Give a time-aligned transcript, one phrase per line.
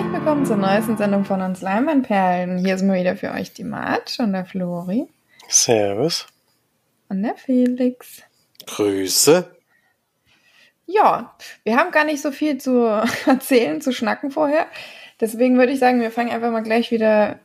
[0.00, 2.56] Herzlich willkommen zur neuesten Sendung von uns Leinwandperlen.
[2.56, 5.06] Hier sind wir wieder für euch die March und der Flori.
[5.46, 6.26] Servus.
[7.10, 8.22] Und der Felix.
[8.64, 9.54] Grüße.
[10.86, 12.86] Ja, wir haben gar nicht so viel zu
[13.26, 14.68] erzählen, zu schnacken vorher.
[15.20, 17.38] Deswegen würde ich sagen, wir fangen einfach mal gleich wieder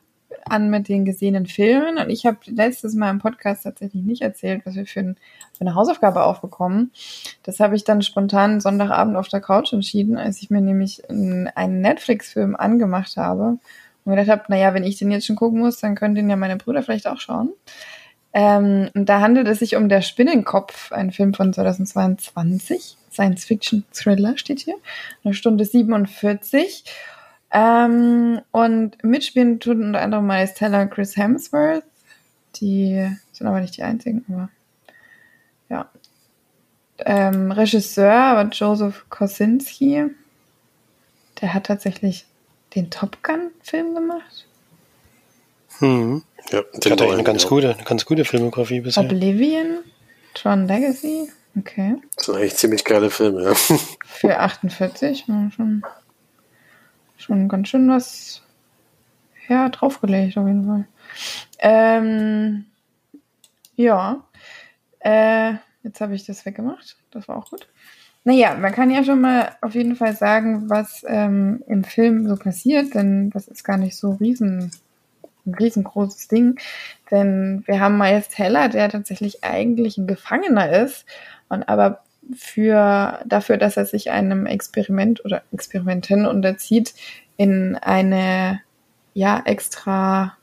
[0.50, 1.98] an mit den gesehenen Filmen.
[1.98, 5.16] Und ich habe letztes Mal im Podcast tatsächlich nicht erzählt, was wir für, ein,
[5.56, 6.92] für eine Hausaufgabe aufbekommen.
[7.42, 11.80] Das habe ich dann spontan Sonntagabend auf der Couch entschieden, als ich mir nämlich einen
[11.80, 13.58] Netflix-Film angemacht habe.
[14.04, 16.36] Und gedacht habe, naja, wenn ich den jetzt schon gucken muss, dann können den ja
[16.36, 17.50] meine Brüder vielleicht auch schauen.
[18.32, 22.96] Ähm, und da handelt es sich um Der Spinnenkopf, ein Film von 2022.
[23.10, 24.76] Science-Fiction-Thriller steht hier.
[25.24, 26.84] Eine Stunde 47.
[27.56, 31.84] Ähm, und mitspielen tun unter anderem Miles Teller Chris Hemsworth.
[32.56, 34.50] Die sind aber nicht die einzigen, aber
[35.70, 35.90] ja.
[36.98, 40.04] Ähm, Regisseur war Joseph Kosinski.
[41.40, 42.26] Der hat tatsächlich
[42.74, 44.46] den Top Gun-Film gemacht.
[45.78, 46.24] Hm.
[46.50, 49.02] Ja, den hat eine ganz gute, eine ganz gute Filmografie bisher.
[49.02, 49.78] Oblivion,
[50.34, 51.96] Tron Legacy, okay.
[52.16, 53.54] Das sind eigentlich ziemlich geile Filme, ja.
[54.04, 55.82] Für 48, schon
[57.16, 58.42] schon ganz schön was
[59.48, 60.86] ja, draufgelegt, auf jeden Fall.
[61.58, 62.66] Ähm,
[63.76, 64.24] ja.
[65.00, 66.96] Äh, jetzt habe ich das weggemacht.
[67.10, 67.68] Das war auch gut.
[68.24, 72.36] Naja, man kann ja schon mal auf jeden Fall sagen, was ähm, im Film so
[72.36, 74.72] passiert, denn das ist gar nicht so riesen,
[75.46, 76.58] ein riesengroßes Ding.
[77.10, 81.06] Denn wir haben Miles Teller, der tatsächlich eigentlich ein Gefangener ist
[81.48, 82.02] und aber
[82.34, 86.94] für, dafür, dass er sich einem Experiment oder Experimenten unterzieht,
[87.36, 88.60] in eine,
[89.14, 90.36] ja, extra,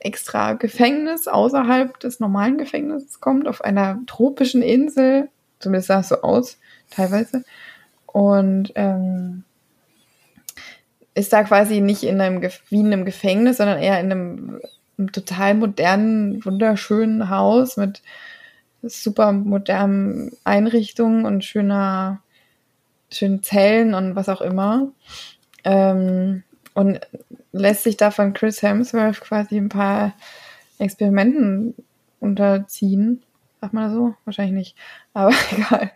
[0.00, 5.28] extra Gefängnis außerhalb des normalen Gefängnisses kommt, auf einer tropischen Insel,
[5.58, 6.58] zumindest sah es so aus,
[6.90, 7.44] teilweise,
[8.06, 9.44] und ähm,
[11.14, 14.60] ist da quasi nicht in einem, wie in einem Gefängnis, sondern eher in einem,
[14.98, 18.02] einem total modernen, wunderschönen Haus mit
[18.82, 22.20] super modernen Einrichtungen und schöner,
[23.10, 24.88] schönen Zellen und was auch immer.
[25.64, 26.42] Ähm,
[26.74, 27.00] und
[27.52, 30.12] lässt sich da von Chris Hemsworth quasi ein paar
[30.78, 31.74] Experimenten
[32.20, 33.22] unterziehen.
[33.60, 34.14] Sagt man so?
[34.24, 34.76] Wahrscheinlich nicht.
[35.12, 35.90] Aber egal.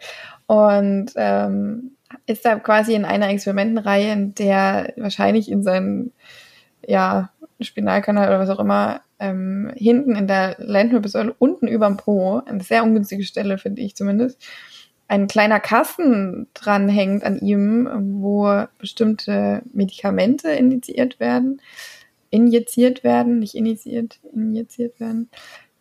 [0.47, 1.93] Und ähm,
[2.27, 6.12] ist da quasi in einer Experimentenreihe, in der wahrscheinlich in seinen
[6.87, 7.31] ja,
[7.61, 12.84] Spinalkanal oder was auch immer ähm, hinten in der Lendenwirbelsäule, unten überm Po, eine sehr
[12.84, 14.40] ungünstige Stelle, finde ich zumindest,
[15.08, 17.88] ein kleiner Kasten dranhängt an ihm,
[18.22, 21.60] wo bestimmte Medikamente initiiert werden,
[22.30, 25.28] injiziert werden, nicht initiiert, injiziert werden,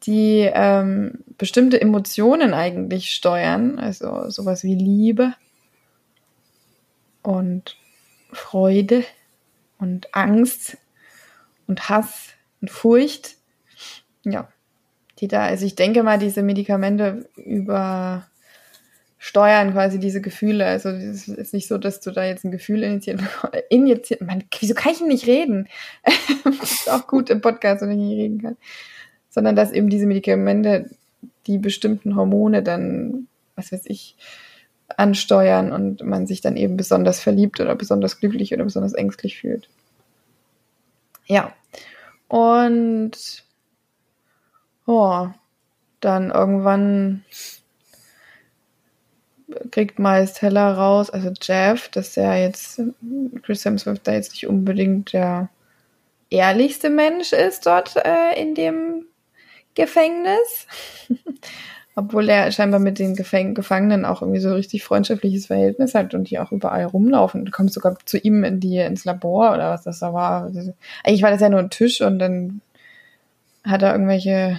[0.04, 5.34] die ähm, bestimmte Emotionen eigentlich steuern, also sowas wie Liebe
[7.22, 7.78] und
[8.34, 9.06] Freude
[9.80, 10.78] und Angst
[11.68, 12.33] und Hass
[12.64, 13.36] und Furcht.
[14.24, 14.48] Ja,
[15.20, 18.26] die da, also ich denke mal, diese Medikamente über
[19.18, 20.66] steuern quasi diese Gefühle.
[20.66, 23.20] Also es ist nicht so, dass du da jetzt ein Gefühl initiiert,
[23.70, 24.22] injiziert.
[24.22, 25.68] Man, wieso kann ich nicht reden?
[26.64, 28.58] ist auch gut im Podcast, wenn ich nicht reden kann.
[29.30, 30.90] Sondern dass eben diese Medikamente
[31.48, 34.16] die bestimmten Hormone dann, was weiß ich,
[34.96, 39.68] ansteuern und man sich dann eben besonders verliebt oder besonders glücklich oder besonders ängstlich fühlt.
[41.26, 41.54] Ja.
[42.34, 43.46] Und
[44.88, 45.28] oh,
[46.00, 47.24] dann irgendwann
[49.70, 52.82] kriegt Miles Teller raus, also Jeff, dass er jetzt,
[53.44, 55.50] Chris Hemsworth da jetzt nicht unbedingt der
[56.32, 59.06] ehrlichste Mensch ist dort äh, in dem
[59.76, 60.66] Gefängnis.
[61.96, 66.30] Obwohl er scheinbar mit den Gefäng Gefangenen auch irgendwie so richtig freundschaftliches Verhältnis hat und
[66.30, 67.46] die auch überall rumlaufen.
[67.46, 70.52] Du kommst sogar zu ihm in die, ins Labor oder was das da war.
[71.04, 72.62] Eigentlich war das ja nur ein Tisch und dann
[73.64, 74.58] hat er irgendwelche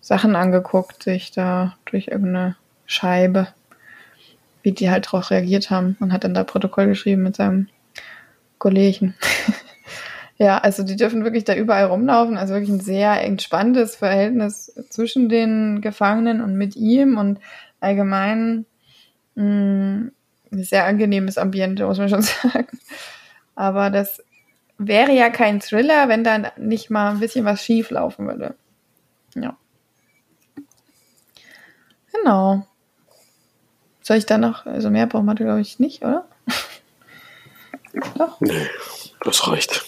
[0.00, 2.56] Sachen angeguckt, sich da durch irgendeine
[2.86, 3.48] Scheibe,
[4.62, 7.68] wie die halt darauf reagiert haben und hat dann da Protokoll geschrieben mit seinem
[8.58, 9.14] Kollegen.
[10.38, 12.36] ja, also die dürfen wirklich da überall rumlaufen.
[12.36, 17.40] Also wirklich ein sehr entspanntes Verhältnis zwischen den Gefangenen und mit ihm und
[17.80, 18.64] allgemein
[19.34, 20.12] mh, mm,
[20.50, 22.78] ein sehr angenehmes Ambiente, muss man schon sagen.
[23.56, 24.22] Aber das
[24.78, 28.54] wäre ja kein Thriller, wenn da nicht mal ein bisschen was schief laufen würde.
[29.34, 29.56] Ja.
[32.12, 32.64] Genau.
[34.02, 36.26] Soll ich da noch, also mehr braucht man glaube ich nicht, oder?
[38.16, 38.40] Doch?
[38.40, 38.68] Nee,
[39.24, 39.87] das reicht.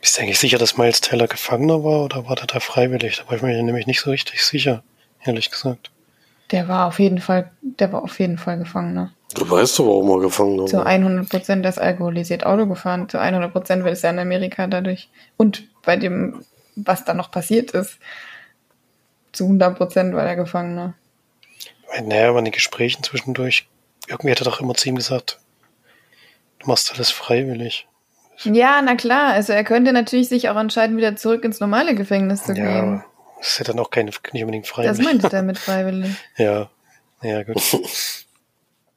[0.00, 3.18] Bist du eigentlich sicher, dass Miles Taylor Gefangener war oder war der da freiwillig?
[3.18, 4.82] Da war ich mir nämlich nicht so richtig sicher,
[5.24, 5.90] ehrlich gesagt.
[6.50, 9.12] Der war auf jeden Fall, der war auf jeden Fall Gefangener.
[9.34, 10.70] Du weißt doch, warum er gefangen wurde.
[10.70, 13.08] Zu 100 Prozent das alkoholisiert Auto gefahren.
[13.08, 15.08] Zu 100 Prozent wird es ja in Amerika dadurch.
[15.36, 16.44] Und bei dem,
[16.74, 17.98] was da noch passiert ist,
[19.32, 20.94] zu 100 Prozent war der Gefangener.
[22.02, 23.68] Naja, aber in den Gesprächen zwischendurch,
[24.08, 25.38] irgendwie hat er doch immer zu ihm gesagt,
[26.58, 27.86] du machst alles freiwillig.
[28.44, 29.32] Ja, na klar.
[29.32, 33.04] Also er könnte natürlich sich auch entscheiden, wieder zurück ins normale Gefängnis zu ja, gehen.
[33.38, 34.96] Das ist ja dann auch keine, nicht unbedingt freiwillig.
[34.96, 36.10] Das meinte er mit freiwillig.
[36.36, 36.70] ja,
[37.22, 37.62] ja, gut.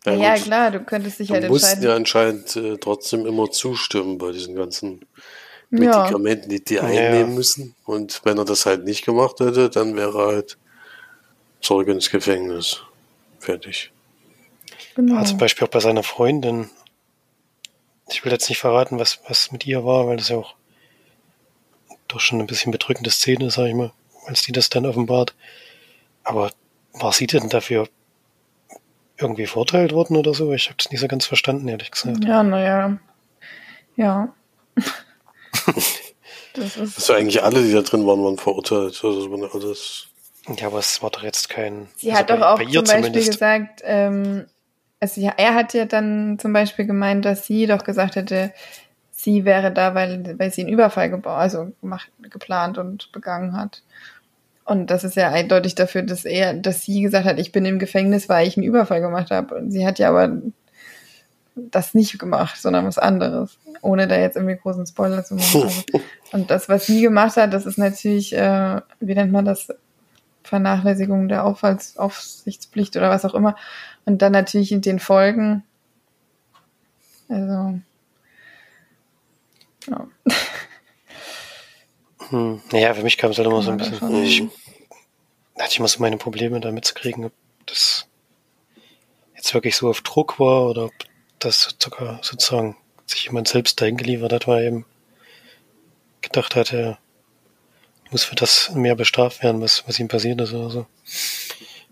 [0.06, 1.81] Ja, ja klar, du könntest dich du halt entscheiden.
[1.81, 5.06] Du musst ja anscheinend äh, trotzdem immer zustimmen bei diesen ganzen
[5.69, 7.36] Medikamenten, die die einnehmen ja.
[7.36, 7.75] müssen.
[7.86, 10.57] Und wenn er das halt nicht gemacht hätte, dann wäre er halt
[11.62, 12.81] zurück ins Gefängnis.
[13.39, 13.92] Fertig.
[14.96, 15.16] Genau.
[15.16, 16.69] Ja, zum Beispiel auch bei seiner Freundin.
[18.09, 20.55] Ich will jetzt nicht verraten, was, was mit ihr war, weil das ja auch
[22.07, 23.91] doch schon ein bisschen bedrückende Szene, sag ich mal,
[24.25, 25.33] als die das dann offenbart.
[26.23, 26.51] Aber
[26.94, 27.88] war sie denn dafür
[29.17, 30.53] irgendwie verurteilt worden oder so?
[30.53, 32.23] Ich habe das nicht so ganz verstanden, ehrlich gesagt.
[32.23, 32.97] Ja, naja.
[33.95, 34.33] Ja.
[36.53, 39.00] das ist also eigentlich alle, die da drin waren, waren verurteilt.
[39.03, 40.07] Also man alles.
[40.57, 41.88] Ja, aber es war doch jetzt kein.
[41.95, 43.31] Sie also hat doch auch zum Beispiel zumindest.
[43.31, 44.45] gesagt, ähm,
[45.03, 48.53] also ja, er hat ja dann zum Beispiel gemeint, dass sie doch gesagt hätte,
[49.11, 53.83] sie wäre da, weil, weil sie einen Überfall gebaut, also gemacht, geplant und begangen hat.
[54.63, 57.79] Und das ist ja eindeutig dafür, dass er, dass sie gesagt hat, ich bin im
[57.79, 59.55] Gefängnis, weil ich einen Überfall gemacht habe.
[59.55, 60.38] Und sie hat ja aber
[61.53, 63.57] das nicht gemacht, sondern was anderes.
[63.81, 65.63] Ohne da jetzt irgendwie großen Spoiler zu machen.
[65.63, 65.83] Also,
[66.31, 69.67] und das, was sie gemacht hat, das ist natürlich, äh, wie nennt man das?
[70.44, 73.56] Vernachlässigung der Aufhalts Aufsichtspflicht oder was auch immer.
[74.06, 75.63] Und dann natürlich in den Folgen.
[77.30, 77.80] Also.
[79.88, 80.07] Ja.
[82.30, 82.62] Hm.
[82.72, 84.24] Naja, für mich kam es halt immer so ein bisschen.
[84.24, 84.42] Ich,
[85.60, 87.34] hatte ich immer so meine Probleme damit zu kriegen, ob
[87.66, 88.07] das
[89.36, 90.94] jetzt wirklich so auf Druck war oder ob
[91.39, 94.86] das sogar sozusagen sich jemand selbst dahin geliefert hat, weil er eben
[96.22, 96.98] gedacht hat, er
[98.13, 100.86] muss für das mehr bestraft werden, was, was ihm passiert ist oder so.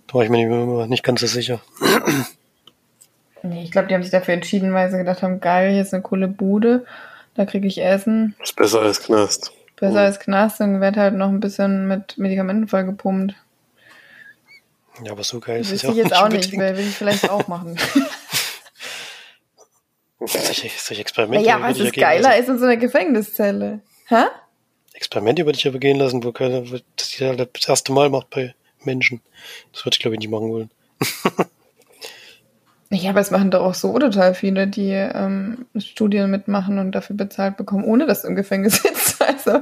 [0.07, 1.62] Da war ich mir nicht ganz so sicher.
[3.44, 5.95] Nee, ich glaube, die haben sich dafür entschieden, weil sie gedacht haben, geil, hier ist
[5.95, 6.85] eine coole Bude,
[7.33, 8.35] da kriege ich Essen.
[8.39, 9.51] ist besser als Knast.
[9.79, 13.33] Besser als Knast und wird halt noch ein bisschen mit Medikamenten vollgepumpt.
[15.03, 16.95] Ja, aber so geil ist es ja auch ich jetzt auch nicht, will, will ich
[16.95, 17.75] vielleicht auch machen.
[20.19, 21.47] solche, solche Experimente.
[21.47, 23.79] Ja, was ist geiler ist in so einer Gefängniszelle.
[24.07, 24.25] Hä?
[25.01, 28.53] Experimente würde ich aber gehen lassen, wo das das erste Mal macht bei
[28.83, 29.19] Menschen.
[29.74, 30.69] Das würde ich glaube ich nicht machen wollen.
[32.94, 37.15] Ja, aber es machen doch auch so total viele, die ähm, Studien mitmachen und dafür
[37.15, 39.21] bezahlt bekommen, ohne dass du im Gefängnis sitzt.
[39.21, 39.62] Also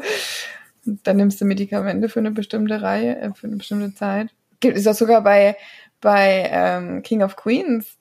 [0.83, 4.29] dann nimmst du Medikamente für eine bestimmte Reihe, äh, für eine bestimmte Zeit.
[4.59, 5.55] Gibt es auch sogar bei
[6.01, 7.98] bei ähm, King of Queens.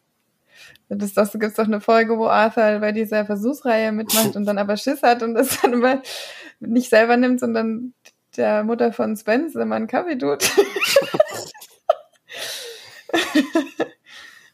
[0.88, 4.58] Das, das gibt es doch eine Folge, wo Arthur bei dieser Versuchsreihe mitmacht und dann
[4.58, 6.02] aber Schiss hat und das dann immer
[6.60, 7.92] nicht selber nimmt, sondern
[8.36, 10.50] der Mutter von Spence immer einen Kaffee tut.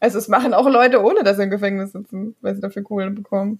[0.05, 3.15] Also es machen auch Leute, ohne dass sie im Gefängnis sitzen, weil sie dafür Kohlen
[3.15, 3.59] bekommen.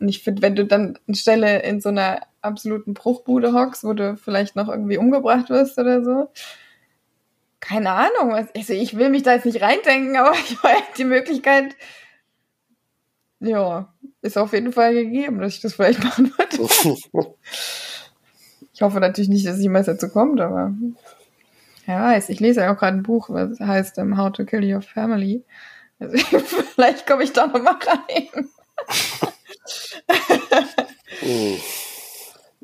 [0.00, 4.16] Und ich finde, wenn du dann anstelle in so einer absoluten Bruchbude hockst, wo du
[4.16, 6.30] vielleicht noch irgendwie umgebracht wirst oder so,
[7.60, 8.34] keine Ahnung.
[8.34, 11.76] Also ich will mich da jetzt nicht reindenken, aber ich meine, die Möglichkeit,
[13.42, 16.96] ja, ist auf jeden Fall gegeben, dass ich das vielleicht machen würde.
[18.72, 20.72] ich hoffe natürlich nicht, dass es jemals dazu kommt, aber
[21.86, 22.28] wer weiß.
[22.28, 25.44] Ich lese ja auch gerade ein Buch, was heißt um, How to Kill Your Family.
[25.98, 26.16] Also,
[26.74, 28.48] vielleicht komme ich da noch mal rein.
[31.22, 31.56] oh.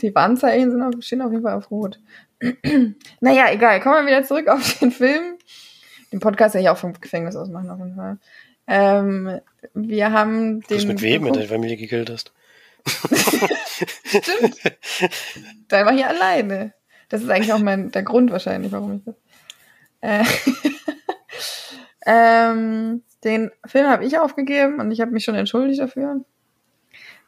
[0.01, 2.01] Die Warnzeichen sind auf, stehen auf jeden Fall auf Rot.
[3.21, 3.81] naja, egal.
[3.81, 5.39] Kommen wir wieder zurück auf den Film.
[6.13, 8.19] Den Podcast ja ich auch vom Gefängnis aus machen, auf jeden Fall.
[8.69, 9.41] Ähm,
[9.75, 10.79] wir haben den.
[10.79, 12.33] Du mit wem in deiner Familie gekillt hast.
[14.07, 14.57] Stimmt.
[15.69, 16.75] Da war ich alleine.
[17.09, 19.15] Das ist eigentlich auch mein, der Grund wahrscheinlich, warum ich das.
[20.01, 20.25] Äh,
[22.07, 26.25] ähm, den Film habe ich aufgegeben und ich habe mich schon entschuldigt dafür,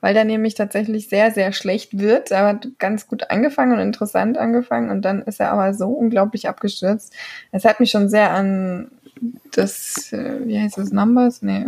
[0.01, 2.31] weil der nämlich tatsächlich sehr, sehr schlecht wird.
[2.31, 6.49] Er hat ganz gut angefangen und interessant angefangen und dann ist er aber so unglaublich
[6.49, 7.15] abgestürzt.
[7.51, 8.91] Es hat mich schon sehr an
[9.53, 11.43] das, äh, wie heißt das, Numbers?
[11.43, 11.67] Nee.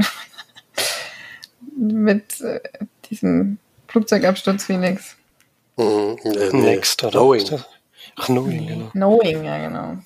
[1.76, 2.60] Mit äh,
[3.10, 5.16] diesem Flugzeugabsturz Phoenix.
[5.76, 7.12] Mhm, äh, Next, oder?
[7.12, 7.60] Knowing.
[8.16, 8.90] Ach, Knowing, genau.
[8.92, 9.98] Knowing, ja, genau.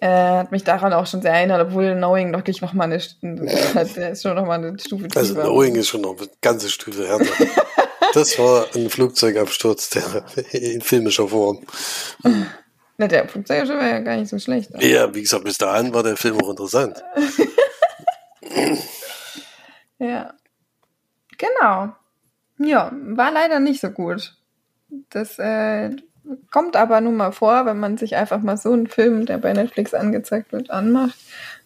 [0.00, 4.10] Äh, hat mich daran auch schon sehr erinnert, obwohl Knowing wirklich noch mal eine, der
[4.10, 7.26] ist schon noch mal eine Stufe Also Knowing ist schon noch eine ganze Stufe härter.
[8.14, 11.60] das war ein Flugzeugabsturz der in filmischer Form.
[12.98, 14.70] Na, der Flugzeugabsturz war ja gar nicht so schlecht.
[14.70, 14.84] Oder?
[14.84, 17.02] Ja, wie gesagt, bis dahin war der Film auch interessant.
[19.98, 20.32] ja.
[21.36, 21.94] Genau.
[22.58, 24.34] Ja, war leider nicht so gut.
[25.10, 25.90] Das äh,
[26.50, 29.52] kommt aber nun mal vor, wenn man sich einfach mal so einen Film, der bei
[29.52, 31.18] Netflix angezeigt wird, anmacht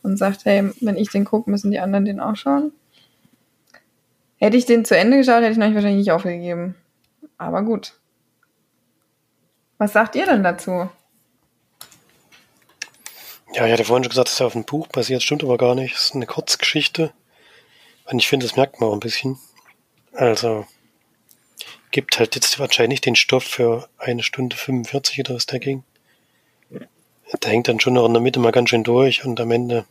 [0.03, 2.73] und sagt, hey, wenn ich den gucke, müssen die anderen den auch schauen.
[4.37, 6.75] Hätte ich den zu Ende geschaut, hätte ich noch wahrscheinlich nicht aufgegeben.
[7.39, 7.93] Aber gut.
[9.79, 10.89] Was sagt ihr denn dazu?
[13.53, 15.75] Ja, ich hatte vorhin schon gesagt, dass er auf einem Buch basiert, stimmt aber gar
[15.75, 15.95] nicht.
[15.97, 17.13] Es ist eine Kurzgeschichte.
[18.05, 19.39] Und ich finde, das merkt man auch ein bisschen.
[20.13, 20.67] Also,
[21.91, 25.83] gibt halt jetzt wahrscheinlich den Stoff für eine Stunde 45 oder was da ging.
[27.43, 29.85] Der hängt dann schon noch in der Mitte mal ganz schön durch und am Ende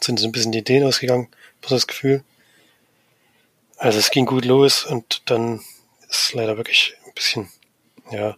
[0.00, 1.28] sind so ein bisschen die Ideen ausgegangen,
[1.62, 2.24] was das Gefühl.
[3.76, 5.58] Also es ging gut los und dann
[6.08, 7.48] ist es leider wirklich ein bisschen,
[8.10, 8.36] ja,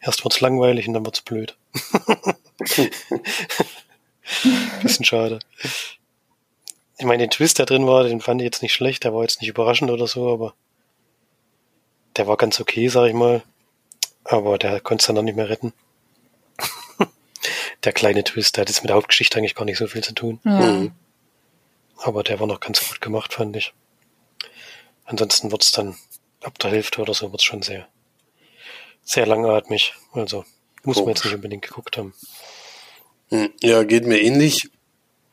[0.00, 1.56] erst wird's langweilig und dann wird's blöd.
[4.82, 5.38] bisschen schade.
[6.98, 9.22] Ich meine, den Twist, der drin war, den fand ich jetzt nicht schlecht, der war
[9.22, 10.54] jetzt nicht überraschend oder so, aber
[12.16, 13.42] der war ganz okay, sag ich mal.
[14.24, 15.72] Aber der konnte es dann noch nicht mehr retten.
[17.84, 20.14] der kleine Twist, der hat jetzt mit der Hauptgeschichte eigentlich gar nicht so viel zu
[20.14, 20.40] tun.
[20.44, 20.60] Ja.
[20.60, 20.92] Mhm.
[21.98, 23.72] Aber der war noch ganz gut gemacht, fand ich.
[25.04, 25.96] Ansonsten wird's dann
[26.42, 27.86] ab der Hälfte oder so wird's schon sehr,
[29.02, 29.94] sehr langatmig.
[30.12, 30.44] Also
[30.84, 31.06] muss Komisch.
[31.06, 32.14] man jetzt nicht unbedingt geguckt haben.
[33.30, 34.70] Hm, ja, geht mir ähnlich.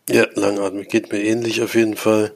[0.09, 2.35] Ja, langatmig geht mir ähnlich auf jeden Fall.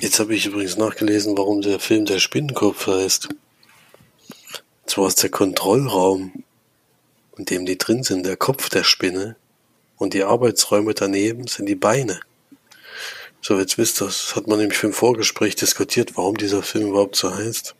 [0.00, 3.28] Jetzt habe ich übrigens nachgelesen, warum der Film der Spinnenkopf heißt.
[4.86, 6.44] Zwar ist der Kontrollraum,
[7.36, 9.36] in dem die drin sind, der Kopf der Spinne
[9.96, 12.20] und die Arbeitsräume daneben sind die Beine.
[13.40, 16.88] So, jetzt wisst ihr, das hat man nämlich für ein Vorgespräch diskutiert, warum dieser Film
[16.88, 17.74] überhaupt so heißt.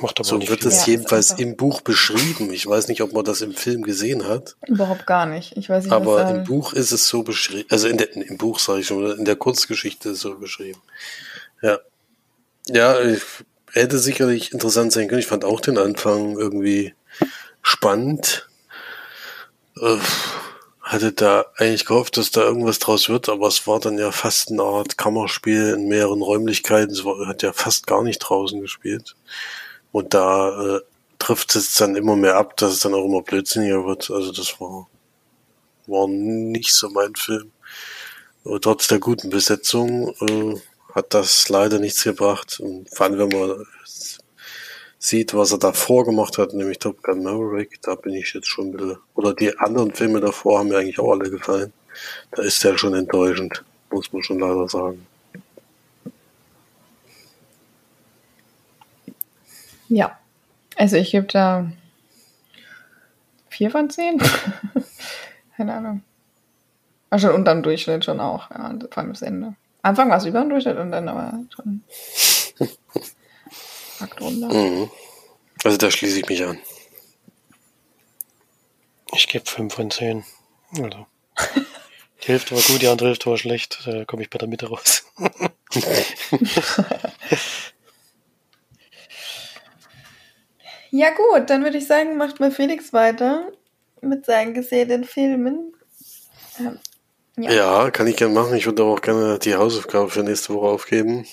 [0.00, 2.52] Macht aber so nicht wird es jedenfalls im Buch beschrieben.
[2.52, 4.56] Ich weiß nicht, ob man das im Film gesehen hat.
[4.66, 5.56] Überhaupt gar nicht.
[5.56, 7.68] Ich weiß nicht, aber was, im Buch ist es so beschrieben.
[7.70, 10.80] Also in der, im Buch sage ich schon, in der Kurzgeschichte ist es so beschrieben.
[11.62, 11.78] Ja.
[12.66, 13.22] Ja, ich,
[13.74, 15.20] hätte sicherlich interessant sein können.
[15.20, 16.94] Ich fand auch den Anfang irgendwie
[17.62, 18.48] spannend.
[19.80, 19.98] Äh,
[20.80, 24.50] hatte da eigentlich gehofft, dass da irgendwas draus wird, aber es war dann ja fast
[24.50, 26.92] eine Art Kammerspiel in mehreren Räumlichkeiten.
[26.92, 29.16] Es war, hat ja fast gar nicht draußen gespielt.
[29.94, 30.80] Und da äh,
[31.20, 34.10] trifft es dann immer mehr ab, dass es dann auch immer blödsinniger wird.
[34.10, 34.88] Also das war,
[35.86, 37.52] war nicht so mein Film.
[38.44, 40.60] Aber trotz der guten Besetzung äh,
[40.96, 42.58] hat das leider nichts gebracht.
[42.58, 43.64] Und vor allem, wenn man
[44.98, 48.70] sieht, was er davor gemacht hat, nämlich Top Gun Maverick, da bin ich jetzt schon
[48.70, 51.72] ein bisschen, oder die anderen Filme davor haben mir eigentlich auch alle gefallen.
[52.32, 55.06] Da ist der schon enttäuschend, muss man schon leider sagen.
[59.94, 60.18] Ja,
[60.76, 61.70] also ich gebe da
[63.48, 64.20] vier von zehn.
[65.56, 66.02] Keine Ahnung.
[67.10, 69.54] War schon unter dem Durchschnitt schon auch, ja, vor allem das Ende.
[69.82, 71.84] Anfang war es über dem Durchschnitt und dann aber schon
[74.00, 74.48] Akt runter.
[74.52, 74.90] Mhm.
[75.62, 76.58] Also da schließe ich mich an.
[79.12, 80.24] Ich gebe fünf von zehn.
[80.72, 81.06] Also.
[82.24, 83.86] Die Hälfte war gut, die andere Hälfte war schlecht.
[83.86, 85.04] Da komme ich bei der Mitte raus.
[91.04, 93.52] Ja gut, dann würde ich sagen, macht mal Felix weiter
[94.00, 95.74] mit seinen gesehenen Filmen.
[96.58, 96.78] Ähm,
[97.36, 97.52] ja.
[97.52, 97.90] ja.
[97.90, 98.56] kann ich gerne machen.
[98.56, 101.26] Ich würde auch gerne die Hausaufgabe für nächste Woche aufgeben.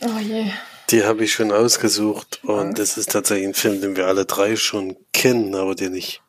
[0.00, 0.44] Oh je.
[0.90, 4.54] Die habe ich schon ausgesucht und das ist tatsächlich ein Film, den wir alle drei
[4.54, 6.22] schon kennen, aber den ich,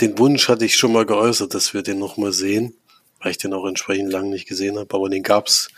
[0.00, 2.76] den Wunsch hatte ich schon mal geäußert, dass wir den nochmal sehen,
[3.18, 5.70] weil ich den auch entsprechend lange nicht gesehen habe, aber den gab's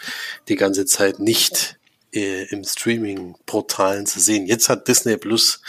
[0.48, 1.78] die ganze Zeit nicht
[2.14, 4.46] äh, im Streaming-Portalen zu sehen.
[4.46, 5.60] Jetzt hat Disney Plus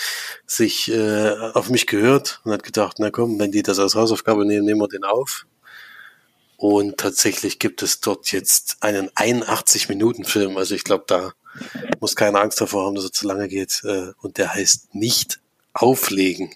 [0.45, 4.45] sich äh, auf mich gehört und hat gedacht, na komm, wenn die das als Hausaufgabe
[4.45, 5.45] nehmen, nehmen wir den auf.
[6.57, 10.57] Und tatsächlich gibt es dort jetzt einen 81-Minuten-Film.
[10.57, 11.33] Also ich glaube, da
[11.99, 13.81] muss keine Angst davor haben, dass er zu lange geht.
[13.83, 15.39] Äh, und der heißt nicht
[15.73, 16.53] auflegen.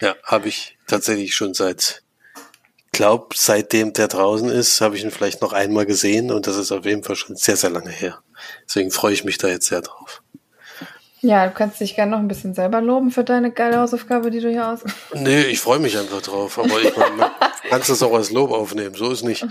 [0.00, 2.02] Ja, habe ich tatsächlich schon seit
[2.98, 6.72] glaube, seitdem der draußen ist, habe ich ihn vielleicht noch einmal gesehen und das ist
[6.72, 8.18] auf jeden Fall schon sehr, sehr lange her.
[8.66, 10.20] Deswegen freue ich mich da jetzt sehr drauf.
[11.20, 14.40] Ja, du kannst dich gerne noch ein bisschen selber loben für deine geile Hausaufgabe, die
[14.40, 14.80] du hier aus.
[15.14, 17.30] Nee, ich freue mich einfach drauf, aber ich meine,
[17.70, 19.46] kannst das auch als Lob aufnehmen, so ist nicht.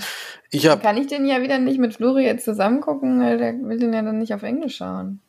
[0.51, 3.53] Ich hab, Kann ich den ja wieder nicht mit Flori jetzt zusammen gucken, weil der
[3.53, 5.21] will den ja dann nicht auf Englisch schauen.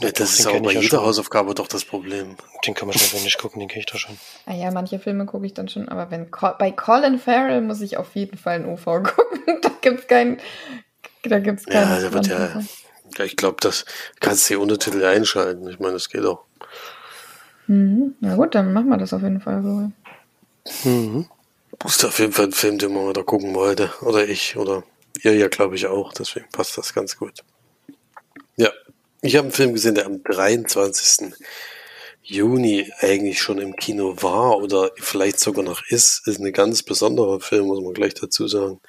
[0.00, 2.36] Ja, das den ist auch bei jeder Hausaufgabe doch das Problem.
[2.66, 4.16] Den kann man schon nicht gucken, den kenne ich doch schon.
[4.46, 6.28] Ah ja, manche Filme gucke ich dann schon, aber wenn
[6.58, 9.60] bei Colin Farrell muss ich auf jeden Fall ein OV gucken.
[9.62, 10.38] da gibt's kein,
[11.24, 11.90] da gibt's keinen.
[11.90, 12.62] Ja, der wird ja,
[13.16, 13.84] ja, ich glaube, das
[14.20, 15.68] kannst du die Untertitel einschalten.
[15.68, 16.44] Ich meine, das geht auch.
[17.66, 18.14] Mhm.
[18.20, 20.88] Na gut, dann machen wir das auf jeden Fall so.
[20.88, 21.26] Mhm.
[21.84, 23.90] Ist auf jeden Fall ein Film, den man mal da gucken wollte.
[24.02, 24.82] Oder ich, oder
[25.22, 26.12] ihr ja, glaube ich auch.
[26.12, 27.44] Deswegen passt das ganz gut.
[29.20, 31.34] Ich habe einen Film gesehen, der am 23.
[32.22, 36.26] Juni eigentlich schon im Kino war oder vielleicht sogar noch ist.
[36.28, 38.80] Ist ein ganz besonderer Film, muss man gleich dazu sagen.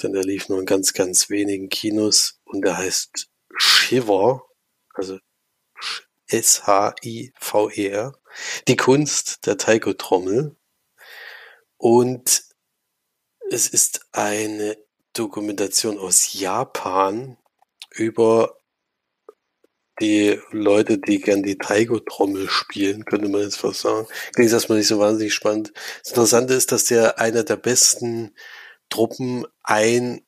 [0.00, 4.44] Denn der lief nur in ganz, ganz wenigen Kinos und der heißt Shiver,
[4.94, 5.18] also
[6.28, 8.12] S-H-I-V-E-R.
[8.68, 10.54] Die Kunst der Taiko-Trommel.
[11.76, 12.44] Und
[13.50, 14.76] es ist eine
[15.12, 17.36] Dokumentation aus Japan
[17.90, 18.55] über
[20.00, 24.06] die Leute, die gern die Taiko-Trommel spielen, könnte man jetzt fast sagen.
[24.34, 25.72] Klingt erstmal nicht so wahnsinnig spannend.
[26.02, 28.34] Das Interessante ist, dass der einer der besten
[28.88, 30.26] Truppen ein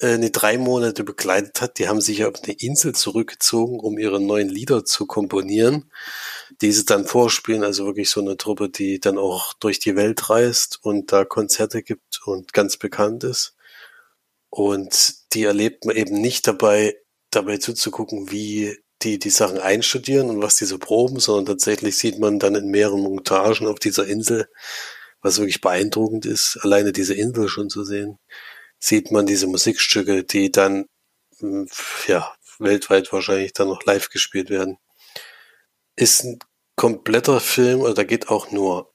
[0.00, 1.78] eine drei Monate begleitet hat.
[1.78, 5.90] Die haben sich auf eine Insel zurückgezogen, um ihre neuen Lieder zu komponieren,
[6.60, 7.64] diese dann vorspielen.
[7.64, 11.82] Also wirklich so eine Truppe, die dann auch durch die Welt reist und da Konzerte
[11.82, 13.56] gibt und ganz bekannt ist.
[14.50, 16.96] Und die erlebt man eben nicht dabei,
[17.30, 22.18] dabei zuzugucken, wie die die Sachen einstudieren und was die so proben, sondern tatsächlich sieht
[22.18, 24.48] man dann in mehreren Montagen auf dieser Insel,
[25.22, 28.18] was wirklich beeindruckend ist, alleine diese Insel schon zu sehen
[28.78, 30.86] sieht man diese Musikstücke, die dann
[31.38, 31.68] hm,
[32.06, 34.78] ja weltweit wahrscheinlich dann noch live gespielt werden.
[35.96, 36.38] Ist ein
[36.76, 38.92] kompletter Film, oder da geht auch nur,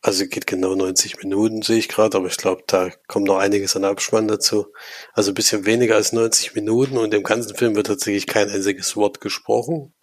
[0.00, 3.74] also geht genau 90 Minuten, sehe ich gerade, aber ich glaube, da kommt noch einiges
[3.76, 4.66] an Abspann dazu.
[5.12, 8.96] Also ein bisschen weniger als 90 Minuten und im ganzen Film wird tatsächlich kein einziges
[8.96, 9.94] Wort gesprochen,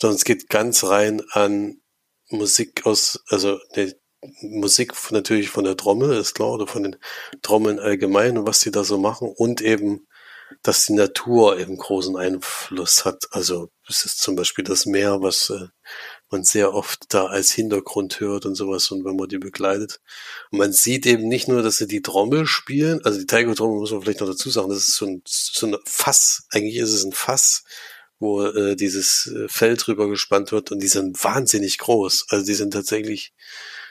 [0.00, 1.80] sondern es geht ganz rein an
[2.28, 3.94] Musik aus, also ne,
[4.40, 6.96] Musik natürlich von der Trommel, ist klar, oder von den
[7.42, 10.06] Trommeln allgemein und was die da so machen und eben,
[10.62, 13.24] dass die Natur eben großen Einfluss hat.
[13.30, 15.66] Also es ist zum Beispiel das Meer, was äh,
[16.30, 20.00] man sehr oft da als Hintergrund hört und sowas und wenn man die begleitet.
[20.50, 23.92] Und man sieht eben nicht nur, dass sie die Trommel spielen, also die Taiko-Trommel muss
[23.92, 27.04] man vielleicht noch dazu sagen, das ist so ein, so ein Fass, eigentlich ist es
[27.04, 27.64] ein Fass,
[28.18, 32.26] wo äh, dieses äh, Feld drüber gespannt wird und die sind wahnsinnig groß.
[32.30, 33.32] Also die sind tatsächlich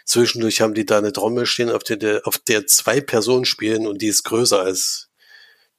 [0.05, 4.01] Zwischendurch haben die da eine Trommel stehen, auf der, auf der zwei Personen spielen und
[4.01, 5.09] die ist größer als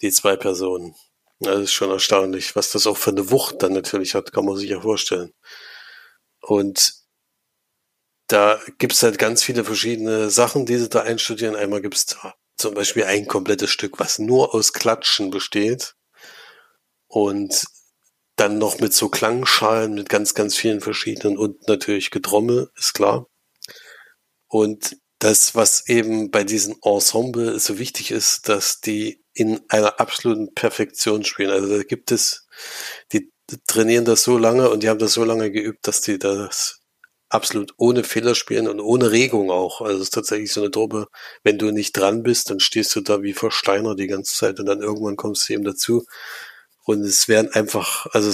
[0.03, 0.97] die zwei Personen.
[1.39, 4.57] Das ist schon erstaunlich, was das auch für eine Wucht dann natürlich hat, kann man
[4.57, 5.33] sich ja vorstellen.
[6.47, 6.95] Und
[8.29, 11.57] da gibt's halt ganz viele verschiedene Sachen, die sie da einstudieren.
[11.57, 15.95] Einmal gibt's da zum Beispiel ein komplettes Stück, was nur aus Klatschen besteht.
[17.09, 17.65] Und
[18.37, 23.27] dann noch mit so Klangschalen, mit ganz, ganz vielen verschiedenen und natürlich Getrommel, ist klar.
[24.47, 30.55] Und das, was eben bei diesem Ensemble so wichtig ist, dass die in einer absoluten
[30.55, 31.51] Perfektion spielen.
[31.51, 32.47] Also da gibt es,
[33.13, 33.33] die
[33.67, 36.81] trainieren das so lange und die haben das so lange geübt, dass die das
[37.29, 39.81] absolut ohne Fehler spielen und ohne Regung auch.
[39.81, 41.09] Also es ist tatsächlich so eine Truppe,
[41.43, 44.67] wenn du nicht dran bist, dann stehst du da wie Versteiner die ganze Zeit und
[44.67, 46.05] dann irgendwann kommst du eben dazu.
[46.85, 48.31] Und es werden einfach, also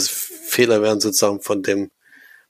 [0.46, 1.90] Fehler werden sozusagen von dem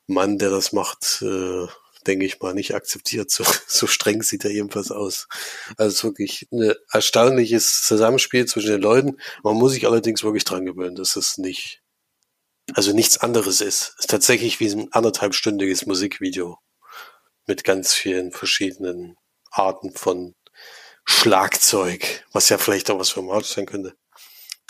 [0.06, 1.66] Mann, der das macht, äh,
[2.06, 3.30] denke ich mal, nicht akzeptiert.
[3.30, 5.28] So, so streng sieht er jedenfalls aus.
[5.76, 9.18] Also wirklich ein erstaunliches Zusammenspiel zwischen den Leuten.
[9.44, 11.81] Man muss sich allerdings wirklich dran gewöhnen, dass es nicht,
[12.74, 13.94] also nichts anderes ist.
[13.98, 16.58] Es ist tatsächlich wie ein anderthalbstündiges Musikvideo
[17.46, 19.16] mit ganz vielen verschiedenen
[19.50, 20.34] Arten von
[21.04, 23.94] Schlagzeug, was ja vielleicht auch was für March sein könnte.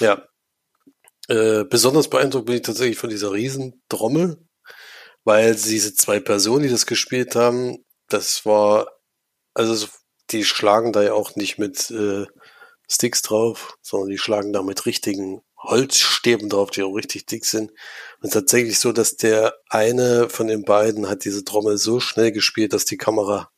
[0.00, 0.26] Ja.
[1.28, 4.38] Äh, besonders beeindruckt bin ich tatsächlich von dieser Riesentrommel,
[5.24, 8.88] weil diese zwei Personen, die das gespielt haben, das war,
[9.54, 9.86] also
[10.30, 12.26] die schlagen da ja auch nicht mit äh,
[12.90, 17.72] Sticks drauf, sondern die schlagen da mit richtigen Holzstäben drauf, die auch richtig dick sind.
[18.20, 22.72] Und tatsächlich so, dass der eine von den beiden hat diese Trommel so schnell gespielt,
[22.72, 23.50] dass die Kamera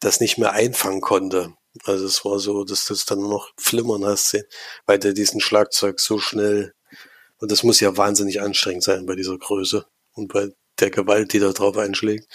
[0.00, 1.54] das nicht mehr einfangen konnte.
[1.84, 4.36] Also es war so, dass du es dann noch flimmern hast,
[4.86, 6.74] weil der diesen Schlagzeug so schnell,
[7.38, 11.38] und das muss ja wahnsinnig anstrengend sein bei dieser Größe und bei der Gewalt, die
[11.38, 12.26] da drauf einschlägt.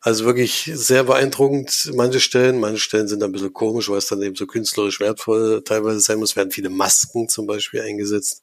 [0.00, 2.58] Also wirklich sehr beeindruckend, manche Stellen.
[2.58, 6.18] Manche Stellen sind ein bisschen komisch, weil es dann eben so künstlerisch wertvoll teilweise sein
[6.18, 6.36] muss.
[6.36, 8.42] Werden viele Masken zum Beispiel eingesetzt.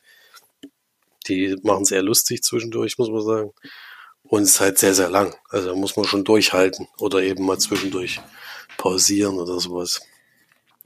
[1.28, 3.52] Die machen es eher lustig zwischendurch, muss man sagen.
[4.24, 5.36] Und es ist halt sehr, sehr lang.
[5.50, 8.20] Also da muss man schon durchhalten oder eben mal zwischendurch
[8.78, 10.02] pausieren oder sowas.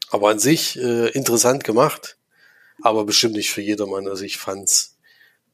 [0.09, 2.17] Aber an sich äh, interessant gemacht,
[2.81, 4.07] aber bestimmt nicht für jedermann.
[4.07, 4.97] Also ich fand's,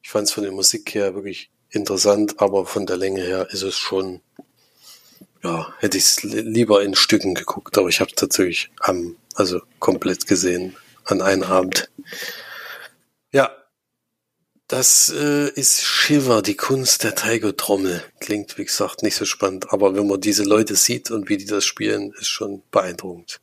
[0.01, 3.77] ich fand's von der Musik her wirklich interessant, aber von der Länge her ist es
[3.77, 4.21] schon,
[5.43, 9.61] ja, hätte ich es lieber in Stücken geguckt, aber ich habe es tatsächlich am, also
[9.79, 11.89] komplett gesehen an einem Abend.
[14.67, 18.03] Das äh, ist Shiver, die Kunst der Tiger-Trommel.
[18.19, 21.45] Klingt, wie gesagt, nicht so spannend, aber wenn man diese Leute sieht und wie die
[21.45, 23.39] das spielen, ist schon beeindruckend.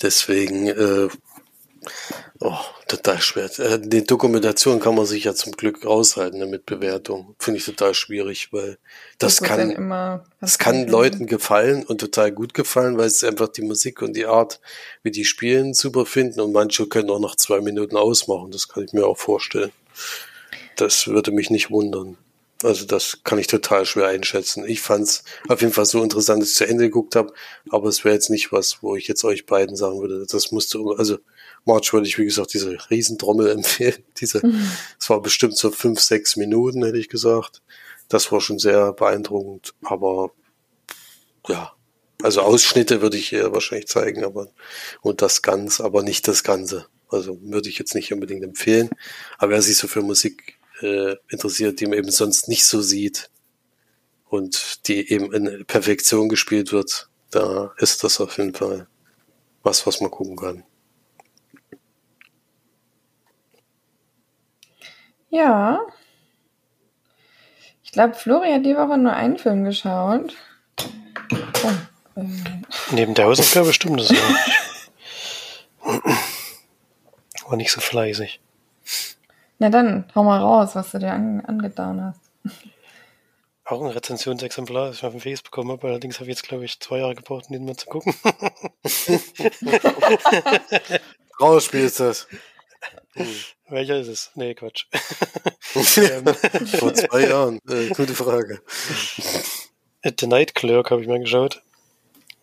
[0.00, 1.08] Deswegen, äh,
[2.38, 3.50] oh, total schwer.
[3.58, 7.34] Äh, die Dokumentation kann man sich ja zum Glück raushalten ne, mit Bewertung.
[7.40, 8.78] Finde ich total schwierig, weil
[9.18, 13.48] das, das kann, immer, das kann Leuten gefallen und total gut gefallen, weil es einfach
[13.48, 14.60] die Musik und die Art,
[15.02, 18.52] wie die spielen, super finden und manche können auch nach zwei Minuten ausmachen.
[18.52, 19.72] Das kann ich mir auch vorstellen.
[20.76, 22.18] Das würde mich nicht wundern.
[22.62, 24.64] Also das kann ich total schwer einschätzen.
[24.66, 27.32] Ich fand es auf jeden Fall so interessant, dass ich zu Ende geguckt habe,
[27.68, 30.78] aber es wäre jetzt nicht was, wo ich jetzt euch beiden sagen würde, das musste,
[30.96, 31.18] also
[31.66, 34.02] March würde ich, wie gesagt, diese Riesentrommel empfehlen.
[34.18, 34.70] Diese, mhm.
[34.98, 37.62] es war bestimmt so fünf, sechs Minuten, hätte ich gesagt.
[38.08, 40.30] Das war schon sehr beeindruckend, aber
[41.48, 41.72] ja,
[42.22, 44.48] also Ausschnitte würde ich eher wahrscheinlich zeigen, aber
[45.02, 46.86] und das ganz, aber nicht das Ganze.
[47.08, 48.90] Also würde ich jetzt nicht unbedingt empfehlen.
[49.38, 53.30] Aber wer sich so für Musik äh, interessiert, die man eben sonst nicht so sieht
[54.28, 58.88] und die eben in Perfektion gespielt wird, da ist das auf jeden Fall
[59.62, 60.64] was, was man gucken kann.
[65.28, 65.80] Ja.
[67.82, 70.34] Ich glaube, Florian hat die Woche nur einen Film geschaut.
[71.64, 72.24] Oh, äh.
[72.92, 74.56] Neben der Hausaufgabe stimmt das auch nicht.
[77.46, 78.40] War nicht so fleißig.
[79.58, 82.20] Na dann, hau mal raus, was du dir an, angetan hast.
[83.64, 85.88] Auch ein Rezensionsexemplar, das ich auf dem Face bekommen habe.
[85.88, 88.14] Allerdings habe ich jetzt, glaube ich, zwei Jahre gebraucht, um den mal zu gucken.
[91.40, 92.28] Rausspiel ist das.
[93.14, 93.26] Hm.
[93.68, 94.30] Welcher ist es?
[94.36, 94.86] Nee, Quatsch.
[95.72, 97.58] Vor zwei Jahren.
[97.68, 98.62] Äh, gute Frage.
[100.04, 101.62] The Night Clerk habe ich mal geschaut.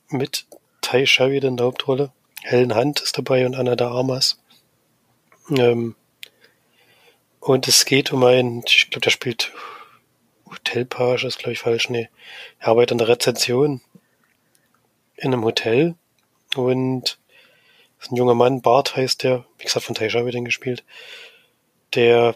[0.09, 0.45] Mit
[0.81, 2.11] Tai Sheridan in der Hauptrolle.
[2.41, 4.42] Helen Hunt ist dabei und Anna de Armas.
[5.49, 5.95] Ähm,
[7.39, 9.51] und es geht um einen, ich glaube, der spielt
[10.49, 12.09] Hotelpage, ist glaube ich falsch, nee.
[12.59, 13.81] Er arbeitet an der Rezension
[15.17, 15.95] in einem Hotel
[16.55, 17.19] und
[17.99, 20.83] ist ein junger Mann, Bart heißt der, wie gesagt, von Taisha wird den gespielt,
[21.95, 22.35] der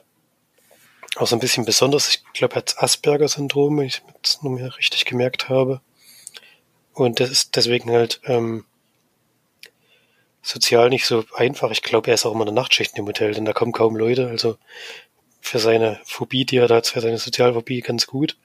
[1.16, 4.78] auch so ein bisschen besonders, ich glaube, er hat Asperger-Syndrom, wenn ich es nur mehr
[4.78, 5.82] richtig gemerkt habe.
[6.94, 8.66] Und das ist deswegen halt ähm,
[10.48, 11.72] sozial nicht so einfach.
[11.72, 13.96] Ich glaube, er ist auch immer in der Nachtschicht im Hotel, denn da kommen kaum
[13.96, 14.28] Leute.
[14.28, 14.58] Also
[15.42, 18.38] für seine Phobie, die er da hat, für seine Sozialphobie ganz gut.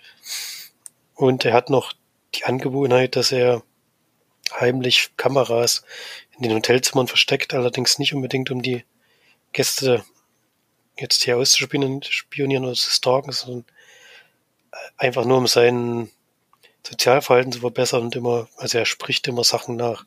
[1.15, 1.93] Und er hat noch
[2.35, 3.63] die Angewohnheit, dass er
[4.53, 5.85] heimlich Kameras
[6.37, 8.85] in den Hotelzimmern versteckt, allerdings nicht unbedingt, um die
[9.53, 10.05] Gäste
[10.99, 13.65] jetzt hier auszuspionieren oder zu stalken, sondern
[14.97, 16.11] einfach nur um seinen
[16.85, 20.05] Sozialverhalten zu verbessern und immer, also er spricht immer Sachen nach,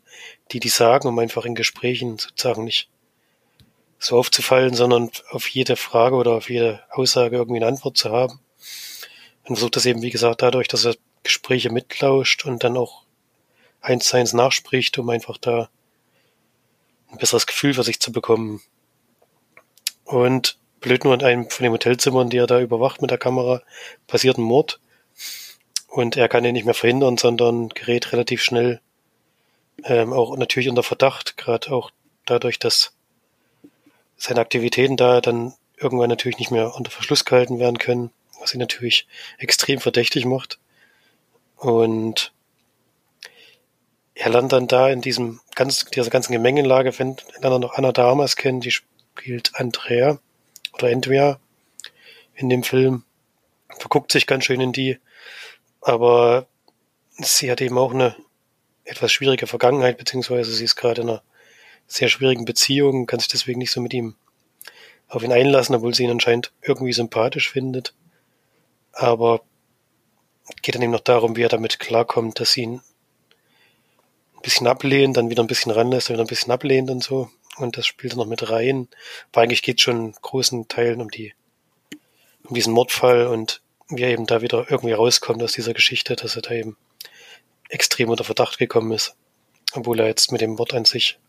[0.51, 2.89] die die sagen, um einfach in Gesprächen sozusagen nicht
[3.97, 8.39] so aufzufallen, sondern auf jede Frage oder auf jede Aussage irgendwie eine Antwort zu haben.
[9.43, 13.03] Und versucht das eben, wie gesagt, dadurch, dass er Gespräche mitlauscht und dann auch
[13.81, 15.69] eins zu eins nachspricht, um einfach da
[17.11, 18.61] ein besseres Gefühl für sich zu bekommen.
[20.03, 23.61] Und blöd nur in einem von den Hotelzimmern, die er da überwacht mit der Kamera,
[24.07, 24.79] passiert ein Mord.
[25.95, 28.81] Und er kann ihn nicht mehr verhindern, sondern gerät relativ schnell
[29.85, 31.89] ähm, auch natürlich unter Verdacht, gerade auch
[32.25, 32.91] dadurch, dass
[34.17, 38.59] seine Aktivitäten da dann irgendwann natürlich nicht mehr unter Verschluss gehalten werden können, was ihn
[38.59, 40.59] natürlich extrem verdächtig macht.
[41.55, 42.33] Und
[44.15, 48.35] er lernt dann da in diesem ganz, dieser ganzen Gemengelage, wenn er noch Anna Damas
[48.35, 50.19] kennt, die spielt Andrea
[50.73, 51.39] oder Andrea
[52.33, 53.05] in dem Film,
[53.79, 54.99] verguckt sich ganz schön in die
[55.85, 56.47] aber
[57.19, 58.15] sie hat eben auch eine
[58.85, 61.21] etwas schwierige Vergangenheit, beziehungsweise sie ist gerade in einer
[61.85, 64.15] sehr schwierigen Beziehung, kann sich deswegen nicht so mit ihm
[65.07, 67.93] auf ihn einlassen, obwohl sie ihn anscheinend irgendwie sympathisch findet.
[68.93, 69.41] Aber
[70.63, 72.81] geht dann eben noch darum, wie er damit klarkommt, dass sie ihn
[74.33, 77.29] ein bisschen ablehnt, dann wieder ein bisschen ranlässt, dann wieder ein bisschen ablehnt und so.
[77.57, 78.87] Und das spielt er noch mit rein.
[79.31, 81.35] Aber eigentlich geht es schon in großen Teilen um die,
[82.43, 86.35] um diesen Mordfall und wie er eben da wieder irgendwie rauskommt aus dieser Geschichte, dass
[86.35, 86.77] er da eben
[87.69, 89.15] extrem unter Verdacht gekommen ist.
[89.73, 91.19] Obwohl er jetzt mit dem Wort an sich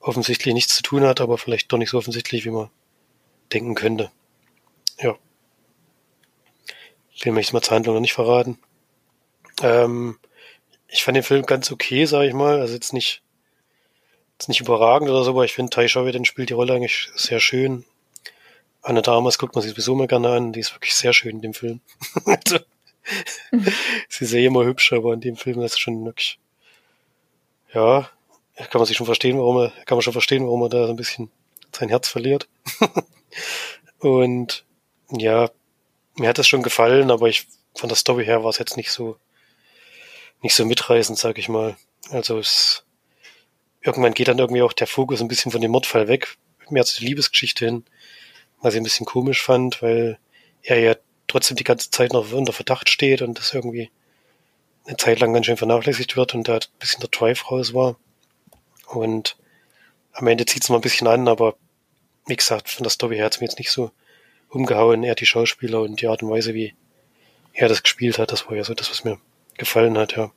[0.00, 2.70] offensichtlich nichts zu tun hat, aber vielleicht doch nicht so offensichtlich, wie man
[3.52, 4.10] denken könnte.
[4.98, 5.16] Ja.
[7.12, 8.58] Ich will mich jetzt mal zur Handlung noch nicht verraten.
[9.62, 10.18] Ähm,
[10.88, 12.60] ich fand den Film ganz okay, sag ich mal.
[12.60, 13.22] Also jetzt nicht,
[14.38, 17.40] jetzt nicht überragend oder so, aber ich finde, Tai Sheridan spielt die Rolle eigentlich sehr
[17.40, 17.84] schön.
[18.84, 20.52] Anne Damas guckt man sich sowieso mal gerne an.
[20.52, 21.80] Die ist wirklich sehr schön in dem Film.
[22.26, 22.58] also,
[24.08, 26.38] sie ist ja immer hübsch, aber in dem Film ist es schon wirklich,
[27.72, 28.10] ja,
[28.56, 30.92] kann man sich schon verstehen, warum er, kann man schon verstehen, warum er da so
[30.92, 31.30] ein bisschen
[31.72, 32.46] sein Herz verliert.
[33.98, 34.64] Und
[35.10, 35.50] ja,
[36.16, 38.92] mir hat das schon gefallen, aber ich von der Story her war es jetzt nicht
[38.92, 39.16] so
[40.42, 41.76] nicht so mitreißend, sag ich mal.
[42.10, 42.84] Also es
[43.80, 46.36] irgendwann geht dann irgendwie auch der Fokus ein bisschen von dem Mordfall weg,
[46.68, 47.84] mehr zu der Liebesgeschichte hin,
[48.64, 50.18] was ich ein bisschen komisch fand, weil
[50.62, 50.96] er ja
[51.26, 53.90] trotzdem die ganze Zeit noch unter Verdacht steht und das irgendwie
[54.86, 57.96] eine Zeit lang ganz schön vernachlässigt wird und da ein bisschen der Drive raus war.
[58.86, 59.36] Und
[60.12, 61.56] am Ende zieht es mal ein bisschen an, aber
[62.26, 63.90] wie gesagt, von der Story her hat es mir jetzt nicht so
[64.48, 65.02] umgehauen.
[65.02, 66.74] Er die Schauspieler und die Art und Weise, wie
[67.52, 69.18] er das gespielt hat, das war ja so das, was mir
[69.58, 70.32] gefallen hat, ja.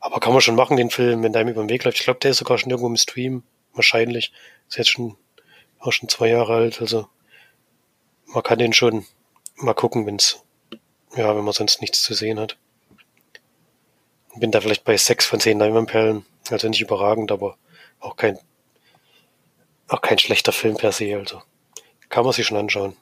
[0.00, 1.98] Aber kann man schon machen, den Film, wenn der ihm über den Weg läuft.
[1.98, 3.42] Ich glaube, der ist sogar schon irgendwo im Stream.
[3.74, 4.32] Wahrscheinlich.
[4.68, 5.16] Ist jetzt schon,
[5.80, 7.08] auch schon zwei Jahre alt, also
[8.26, 9.06] man kann den schon
[9.56, 10.42] mal gucken, wenn's,
[11.16, 12.56] ja, wenn man sonst nichts zu sehen hat.
[14.36, 16.26] Bin da vielleicht bei sechs von zehn Leinwandperlen.
[16.50, 17.56] Also nicht überragend, aber
[18.00, 18.38] auch kein,
[19.88, 21.42] auch kein schlechter Film per se, also.
[22.08, 22.96] Kann man sich schon anschauen.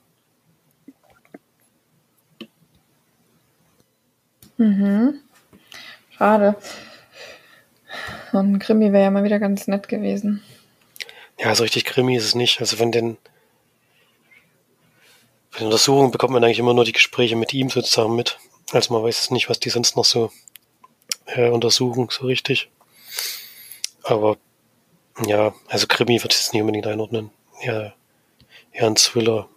[4.57, 5.21] Mhm.
[6.11, 6.57] Schade.
[8.31, 10.43] So ein Krimi wäre ja mal wieder ganz nett gewesen.
[11.45, 12.61] Ja, so richtig Krimi ist es nicht.
[12.61, 13.19] Also von den,
[15.51, 18.39] von den Untersuchungen bekommt man eigentlich immer nur die Gespräche mit ihm sozusagen mit.
[18.73, 20.33] Also man weiß nicht, was die sonst noch so
[21.27, 22.71] äh, untersuchen, so richtig.
[24.05, 24.39] Aber
[25.27, 27.31] ja, also Krimi ich es nicht unbedingt einordnen.
[27.63, 27.93] Ja,
[28.73, 29.51] eher ein Thriller.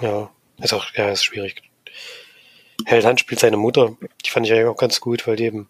[0.00, 1.64] Ja, ist auch, ja, ist schwierig.
[2.84, 3.96] Held spielt seine Mutter.
[4.24, 5.68] Die fand ich eigentlich auch ganz gut, weil die eben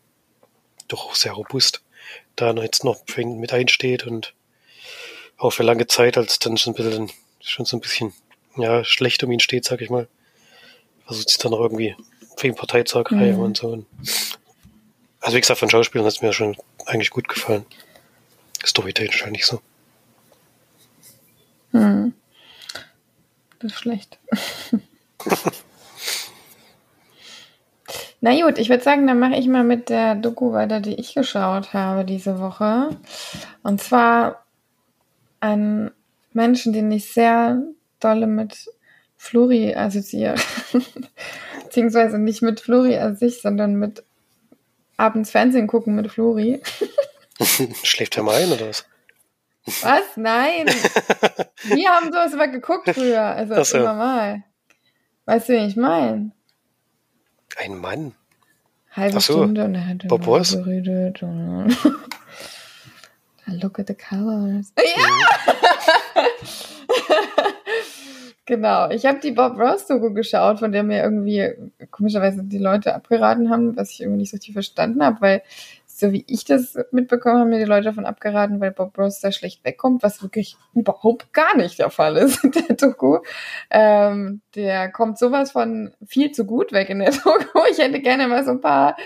[0.88, 1.82] doch auch sehr robust
[2.36, 4.34] da jetzt noch mit einsteht und
[5.38, 8.12] auch für lange Zeit, als dann schon ein bisschen, schon so ein bisschen,
[8.56, 10.08] ja, schlecht um ihn steht, sag ich mal.
[11.04, 11.94] Versucht sich dann noch irgendwie
[12.36, 13.42] für ihn Partei zu ergreifen mhm.
[13.42, 13.84] und so.
[15.20, 17.66] Also wie gesagt, von Schauspielern hat es mir schon eigentlich gut gefallen.
[18.64, 19.60] Storytechnisch halt nicht so.
[21.72, 22.14] Hm.
[23.58, 24.18] Das ist schlecht.
[28.20, 31.14] Na gut, ich würde sagen, dann mache ich mal mit der Doku weiter, die ich
[31.14, 32.96] geschaut habe diese Woche.
[33.62, 34.45] Und zwar
[35.40, 35.90] einen
[36.32, 37.62] Menschen, den ich sehr
[38.00, 38.66] dolle mit
[39.16, 40.36] Flori assoziiere.
[41.64, 44.04] Beziehungsweise nicht mit Flori an sich, sondern mit
[44.96, 46.60] abends Fernsehen gucken mit Flori.
[47.82, 48.86] Schläft er mal ein oder was?
[49.82, 50.16] Was?
[50.16, 50.66] Nein.
[51.64, 53.22] Wir haben sowas immer geguckt früher.
[53.22, 53.78] Also so.
[53.78, 54.44] immer mal.
[55.24, 56.30] Weißt du, wen ich meine?
[57.56, 58.14] Ein Mann.
[58.92, 59.34] Halbe so.
[59.34, 60.56] Stunde und er hat Bob Ross?
[63.46, 64.72] Look at the colors.
[66.16, 66.24] Ja!
[68.46, 68.90] genau.
[68.90, 71.52] Ich habe die Bob Ross Doku geschaut, von der mir irgendwie
[71.90, 75.42] komischerweise die Leute abgeraten haben, was ich irgendwie nicht so richtig verstanden habe, weil
[75.86, 79.32] so wie ich das mitbekommen habe, mir die Leute davon abgeraten, weil Bob Ross da
[79.32, 83.20] schlecht wegkommt, was wirklich überhaupt gar nicht der Fall ist in der Doku.
[83.70, 87.60] Ähm, der kommt sowas von viel zu gut weg in der Doku.
[87.70, 88.96] Ich hätte gerne mal so ein paar,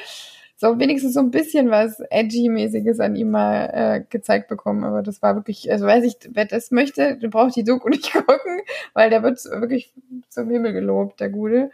[0.61, 4.85] so wenigstens so ein bisschen was Edgy-mäßiges an ihm mal äh, gezeigt bekommen.
[4.85, 8.13] Aber das war wirklich, also weiß ich, wer das möchte, der braucht die Doku nicht
[8.13, 8.61] gucken,
[8.93, 9.91] weil der wird wirklich
[10.29, 11.71] zum Himmel gelobt, der Gute.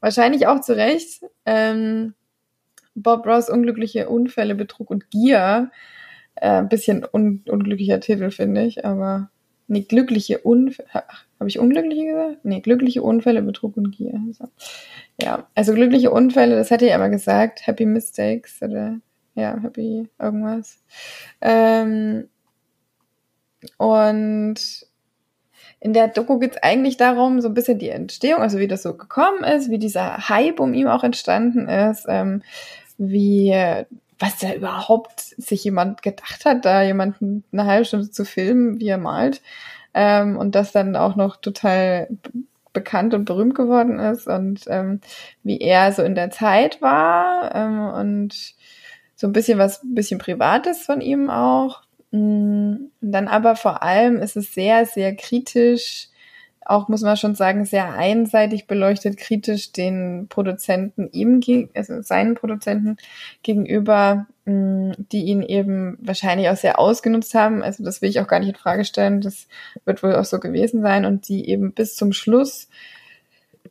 [0.00, 1.22] Wahrscheinlich auch zu Recht.
[1.44, 2.14] Ähm,
[2.96, 5.70] Bob Ross unglückliche Unfälle, Betrug und Gier.
[6.34, 9.30] Äh, ein bisschen un unglücklicher Titel, finde ich, aber
[9.68, 10.88] nee, glückliche Unfälle.
[11.38, 12.44] Habe ich unglückliche gesagt?
[12.44, 14.20] Nee, glückliche Unfälle, Betrug und Gier.
[14.32, 14.48] So.
[15.20, 17.66] Ja, also glückliche Unfälle, das hatte ich aber gesagt.
[17.66, 18.98] Happy Mistakes oder
[19.34, 20.82] ja, Happy irgendwas.
[21.40, 22.28] Ähm,
[23.76, 24.86] und
[25.80, 28.82] in der Doku geht es eigentlich darum, so ein bisschen die Entstehung, also wie das
[28.82, 32.42] so gekommen ist, wie dieser Hype um ihn auch entstanden ist, ähm,
[32.96, 33.54] wie,
[34.18, 38.88] was da überhaupt sich jemand gedacht hat, da jemanden eine halbe Stunde zu filmen, wie
[38.88, 39.42] er malt.
[39.94, 42.08] Ähm, und das dann auch noch total
[42.72, 45.00] bekannt und berühmt geworden ist und ähm,
[45.42, 48.54] wie er so in der Zeit war ähm, und
[49.14, 51.82] so ein bisschen was, ein bisschen Privates von ihm auch.
[52.10, 56.08] Mm, und dann aber vor allem ist es sehr, sehr kritisch
[56.68, 61.40] auch, muss man schon sagen, sehr einseitig beleuchtet, kritisch den Produzenten ihm,
[61.74, 62.96] also seinen Produzenten
[63.42, 67.62] gegenüber, mm, die ihn eben wahrscheinlich auch sehr ausgenutzt haben.
[67.62, 69.20] Also das will ich auch gar nicht in Frage stellen.
[69.20, 69.46] Das
[69.84, 72.68] wird wohl auch so gewesen sein und die eben bis zum Schluss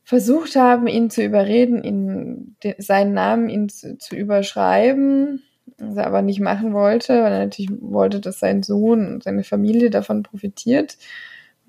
[0.03, 5.43] versucht haben, ihn zu überreden, ihn, seinen Namen ihn zu, zu überschreiben,
[5.77, 9.43] was er aber nicht machen wollte, weil er natürlich wollte, dass sein Sohn und seine
[9.43, 10.97] Familie davon profitiert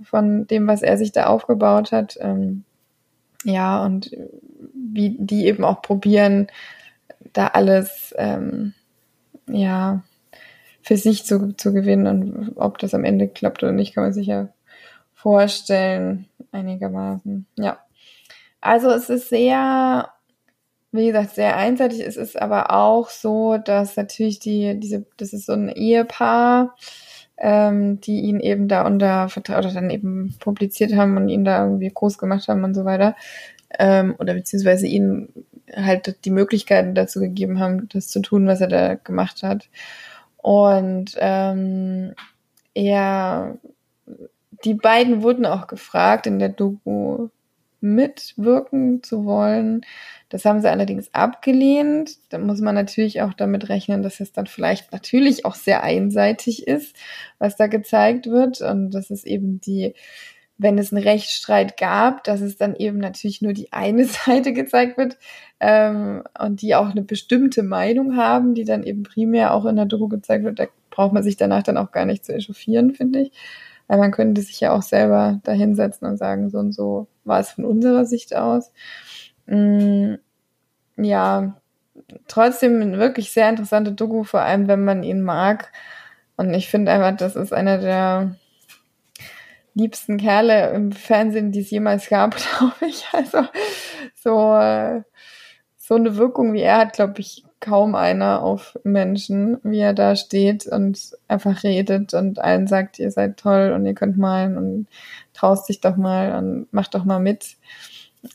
[0.02, 2.16] von dem, was er sich da aufgebaut hat.
[2.20, 2.64] Ähm,
[3.44, 4.10] ja, und
[4.74, 6.48] wie die eben auch probieren,
[7.32, 8.74] da alles ähm,
[9.48, 10.02] ja
[10.82, 14.12] für sich zu, zu gewinnen und ob das am Ende klappt oder nicht, kann man
[14.12, 14.48] sich ja
[15.12, 17.46] vorstellen, einigermaßen.
[17.56, 17.80] Ja.
[18.60, 20.08] Also es ist sehr,
[20.92, 22.00] wie gesagt, sehr einseitig.
[22.00, 26.76] Es ist aber auch so, dass natürlich die, diese, das ist so ein Ehepaar,
[27.38, 31.64] ähm, die ihn eben da unter Vertrag oder dann eben publiziert haben und ihn da
[31.64, 33.14] irgendwie groß gemacht haben und so weiter.
[33.78, 35.28] Ähm, oder beziehungsweise ihnen
[35.74, 39.68] halt die Möglichkeiten dazu gegeben haben, das zu tun, was er da gemacht hat.
[40.36, 42.14] Und ähm,
[42.74, 43.58] er,
[44.64, 47.28] die beiden wurden auch gefragt, in der Doku
[47.80, 49.82] mitwirken zu wollen.
[50.28, 52.16] Das haben sie allerdings abgelehnt.
[52.30, 56.66] Da muss man natürlich auch damit rechnen, dass es dann vielleicht natürlich auch sehr einseitig
[56.66, 56.96] ist,
[57.38, 58.60] was da gezeigt wird.
[58.60, 59.94] Und das ist eben die,
[60.58, 64.96] wenn es einen Rechtsstreit gab, dass es dann eben natürlich nur die eine Seite gezeigt
[64.98, 65.18] wird
[65.60, 69.86] ähm, und die auch eine bestimmte Meinung haben, die dann eben primär auch in der
[69.86, 70.58] Doku gezeigt wird.
[70.58, 73.32] Da braucht man sich danach dann auch gar nicht zu echauffieren, finde ich.
[73.88, 77.40] Weil man könnte sich ja auch selber da hinsetzen und sagen, so und so war
[77.40, 78.72] es von unserer Sicht aus.
[79.46, 80.14] Mm,
[80.96, 81.60] ja,
[82.28, 85.72] trotzdem ein wirklich sehr interessante Doku, vor allem wenn man ihn mag.
[86.36, 88.36] Und ich finde einfach, das ist einer der
[89.74, 93.06] liebsten Kerle im Fernsehen, die es jemals gab, glaube ich.
[93.12, 93.42] Also
[94.14, 95.04] so,
[95.76, 100.16] so eine Wirkung wie er hat, glaube ich, kaum einer auf Menschen, wie er da
[100.16, 104.86] steht und einfach redet und allen sagt, ihr seid toll und ihr könnt malen und
[105.32, 107.56] traust dich doch mal und macht doch mal mit.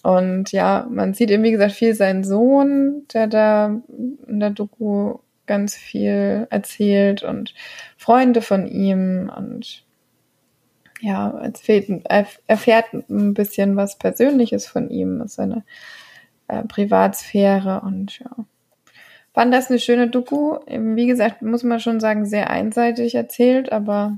[0.03, 3.81] Und ja, man sieht eben, wie gesagt, viel seinen Sohn, der da
[4.27, 7.53] in der Doku ganz viel erzählt und
[7.97, 9.83] Freunde von ihm und
[11.01, 11.89] ja, erzählt,
[12.47, 15.63] erfährt ein bisschen was Persönliches von ihm, seine
[16.47, 18.45] äh, Privatsphäre und ja.
[19.33, 20.57] Fand das eine schöne Doku.
[20.67, 24.17] Wie gesagt, muss man schon sagen, sehr einseitig erzählt, aber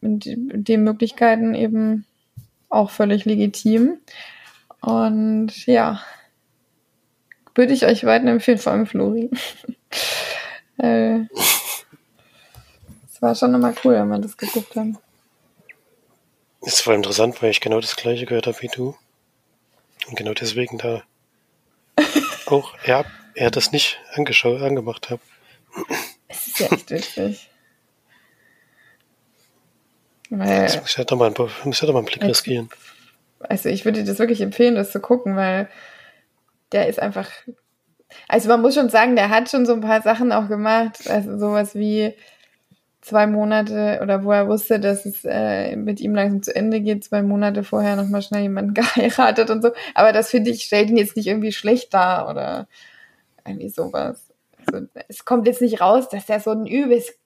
[0.00, 2.04] mit den Möglichkeiten eben
[2.68, 3.98] auch völlig legitim.
[4.80, 6.00] Und ja,
[7.54, 9.30] würde ich euch weiterempfehlen, vor allem Flori.
[10.78, 11.20] äh,
[13.06, 14.88] es war schon immer cool, wenn man das geguckt hat.
[16.60, 18.96] Es war interessant, weil ich genau das gleiche gehört habe wie du.
[20.08, 21.02] Und genau deswegen da
[22.50, 25.20] auch er, er das nicht angeschaut, angemacht hat.
[26.28, 27.50] Es ist ja echt witzig.
[30.30, 31.32] Weil, das muss ja doch mal,
[31.64, 32.68] muss ja doch mal einen Blick riskieren.
[33.40, 35.68] Also ich würde dir das wirklich empfehlen, das zu gucken, weil
[36.72, 37.30] der ist einfach.
[38.26, 41.08] Also man muss schon sagen, der hat schon so ein paar Sachen auch gemacht.
[41.08, 42.14] Also sowas wie
[43.08, 47.04] zwei Monate oder wo er wusste, dass es äh, mit ihm langsam zu Ende geht,
[47.04, 49.70] zwei Monate vorher nochmal schnell jemanden geheiratet und so.
[49.94, 52.68] Aber das finde ich, stellt ihn jetzt nicht irgendwie schlecht dar oder
[53.46, 54.22] irgendwie sowas.
[54.66, 57.18] Also, es kommt jetzt nicht raus, dass er so ein übelst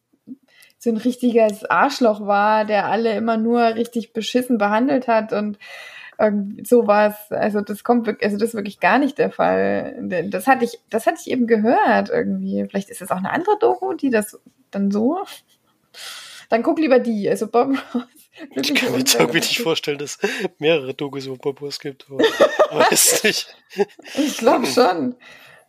[0.78, 5.56] so ein richtiges Arschloch war, der alle immer nur richtig beschissen behandelt hat und
[6.64, 7.14] sowas.
[7.30, 9.96] Also das kommt also das ist wirklich gar nicht der Fall.
[10.28, 12.64] Das hatte ich, das hatte ich eben gehört irgendwie.
[12.68, 14.38] Vielleicht ist es auch eine andere Doku, die das
[14.70, 15.18] dann so.
[16.48, 17.28] Dann guck lieber die.
[17.28, 18.02] Also Bob Ross.
[18.54, 20.18] Ich kann mir jetzt irgendwie nicht vorstellen, dass
[20.58, 22.10] mehrere Dokus über Bob Ross gibt.
[22.10, 23.54] weiß nicht.
[24.14, 25.16] Ich glaube schon.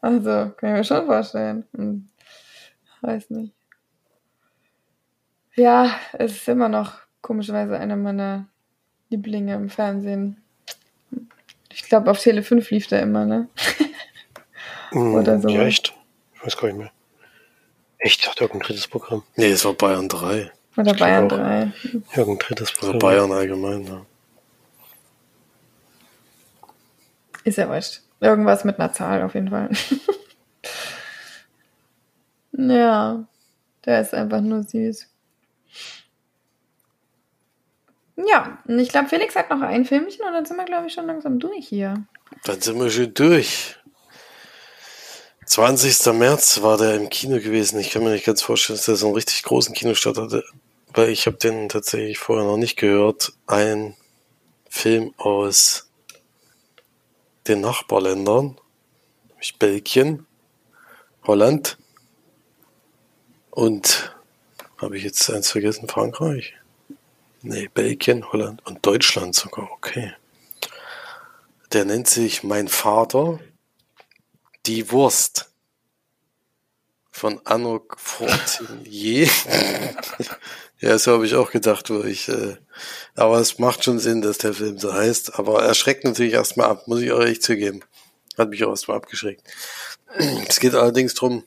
[0.02, 1.66] Also, kann ich mir schon vorstellen.
[1.76, 2.08] Hm.
[3.02, 3.54] Weiß nicht.
[5.56, 8.48] Ja, es ist immer noch komischerweise einer meiner
[9.10, 10.42] Lieblinge im Fernsehen.
[11.70, 13.50] Ich glaube, auf Tele 5 lief der immer, ne?
[14.92, 15.50] Hm, Oder so.
[15.50, 15.96] Ja, echt?
[16.36, 16.92] Ich weiß gar nicht mehr.
[18.04, 18.20] Echt?
[18.20, 19.24] Ich dachte, irgendein drittes Programm.
[19.38, 20.52] Nee, es war Bayern 3.
[20.76, 21.72] Oder ich Bayern 3.
[22.16, 22.98] Irgendein drittes Programm.
[22.98, 24.06] Oder Bayern allgemein, ja.
[27.46, 28.02] Ist ja wurscht.
[28.20, 29.70] Irgendwas mit einer Zahl auf jeden Fall.
[32.52, 33.24] ja,
[33.86, 35.08] der ist einfach nur süß.
[38.18, 40.94] Ja, und ich glaube, Felix hat noch ein Filmchen und dann sind wir, glaube ich,
[40.94, 42.04] schon langsam durch hier.
[42.44, 43.78] Dann sind wir schon durch.
[45.46, 46.14] 20.
[46.14, 47.80] März war der im Kino gewesen.
[47.80, 50.44] Ich kann mir nicht ganz vorstellen, dass der so einen richtig großen Kinostart hatte,
[50.94, 53.34] weil ich habe den tatsächlich vorher noch nicht gehört.
[53.48, 53.96] Ein
[54.70, 55.90] Film aus
[57.48, 58.60] den Nachbarländern,
[59.30, 60.26] nämlich Belgien,
[61.26, 61.78] Holland
[63.52, 64.16] und
[64.78, 66.56] habe ich jetzt eins vergessen, Frankreich?
[67.42, 70.14] Nee, Belgien, Holland und Deutschland sogar, okay.
[71.74, 73.40] Der nennt sich Mein Vater,
[74.66, 75.50] die Wurst
[77.12, 79.30] von Anok Fortinier.
[80.80, 82.58] ja, so habe ich auch gedacht, wo ich, äh,
[83.16, 86.70] aber es macht schon Sinn, dass der Film so heißt, aber er schreckt natürlich erstmal
[86.70, 87.82] ab, muss ich auch echt zugeben.
[88.38, 89.44] Hat mich auch erstmal abgeschreckt.
[90.48, 91.44] Es geht allerdings drum,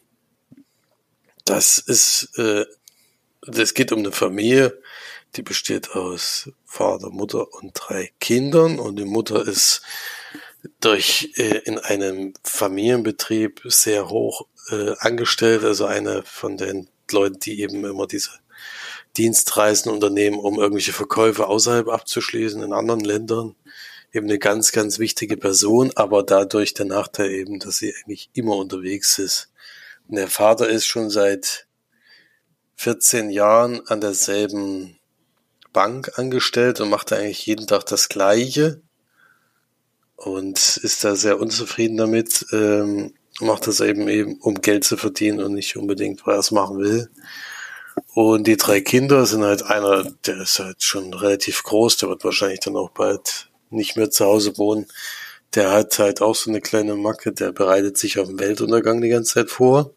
[1.45, 2.65] dass es, äh,
[3.47, 4.81] es geht um eine Familie,
[5.37, 9.83] die besteht aus Vater, Mutter und drei Kindern und die Mutter ist
[10.87, 17.61] durch äh, in einem Familienbetrieb sehr hoch äh, angestellt, also eine von den Leuten, die
[17.61, 18.31] eben immer diese
[19.17, 23.57] Dienstreisen unternehmen, um irgendwelche Verkäufe außerhalb abzuschließen in anderen Ländern.
[24.13, 28.57] Eben eine ganz, ganz wichtige Person, aber dadurch der Nachteil eben, dass sie eigentlich immer
[28.57, 29.51] unterwegs ist.
[30.07, 31.67] Und der Vater ist schon seit
[32.77, 35.01] 14 Jahren an derselben
[35.73, 38.83] Bank angestellt und macht eigentlich jeden Tag das Gleiche
[40.17, 42.47] und ist da sehr unzufrieden damit.
[42.53, 46.51] Ähm, macht das eben eben, um Geld zu verdienen und nicht unbedingt, weil er es
[46.51, 47.11] machen will.
[48.15, 52.25] Und die drei Kinder sind halt einer, der ist halt schon relativ groß, der wird
[52.25, 54.87] wahrscheinlich dann auch bald nicht mehr zu Hause wohnen.
[55.55, 59.09] Der hat halt auch so eine kleine Macke, der bereitet sich auf den Weltuntergang die
[59.09, 59.95] ganze Zeit vor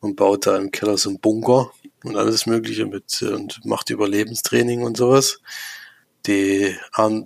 [0.00, 1.70] und baut da im Keller so einen Bunker
[2.04, 5.40] und alles Mögliche mit und macht Überlebenstraining und sowas.
[6.26, 6.76] Die,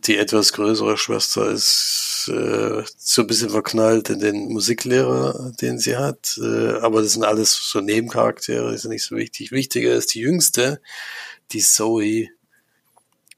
[0.07, 5.97] die etwas größere Schwester ist äh, so ein bisschen verknallt in den Musiklehrer, den sie
[5.97, 6.39] hat.
[6.41, 9.51] Äh, aber das sind alles so Nebencharaktere, ist nicht so wichtig.
[9.51, 10.81] Wichtiger ist die jüngste,
[11.51, 12.29] die Zoe,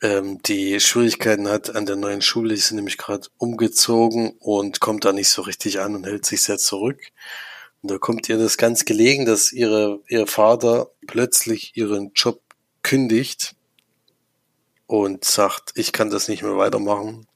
[0.03, 2.51] ähm, die Schwierigkeiten hat an der neuen Schule.
[2.51, 6.43] Die ist nämlich gerade umgezogen und kommt da nicht so richtig an und hält sich
[6.43, 7.01] sehr zurück.
[7.83, 12.43] Und da kommt ihr das ganz gelegen, dass ihre, ihr Vater plötzlich ihren Job
[12.83, 13.55] kündigt
[14.87, 17.27] und sagt, ich kann das nicht mehr weitermachen.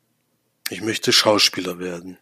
[0.69, 2.19] Ich möchte Schauspieler werden.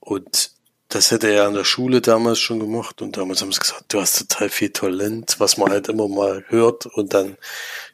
[0.00, 0.52] Und
[0.88, 4.00] das hätte er an der Schule damals schon gemacht und damals haben sie gesagt, du
[4.00, 7.36] hast total viel Talent, was man halt immer mal hört und dann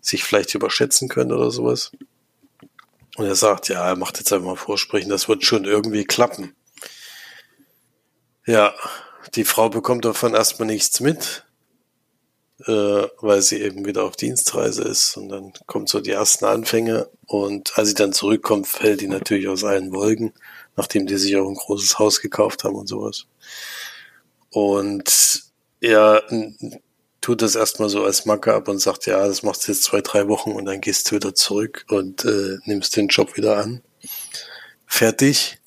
[0.01, 1.91] sich vielleicht überschätzen könnte oder sowas.
[3.17, 6.55] Und er sagt, ja, er macht jetzt einfach mal Vorsprechen, das wird schon irgendwie klappen.
[8.47, 8.75] Ja,
[9.35, 11.45] die Frau bekommt davon erstmal nichts mit
[12.67, 17.77] weil sie eben wieder auf Dienstreise ist und dann kommt so die ersten Anfänge und
[17.77, 20.33] als sie dann zurückkommt, fällt die natürlich aus allen Wolken,
[20.77, 23.27] nachdem die sich auch ein großes Haus gekauft haben und sowas.
[24.51, 25.45] Und
[25.81, 26.23] er
[27.21, 30.01] tut das erstmal so als Macke ab und sagt, ja, das machst du jetzt zwei,
[30.01, 33.83] drei Wochen und dann gehst du wieder zurück und äh, nimmst den Job wieder an.
[34.87, 35.59] Fertig.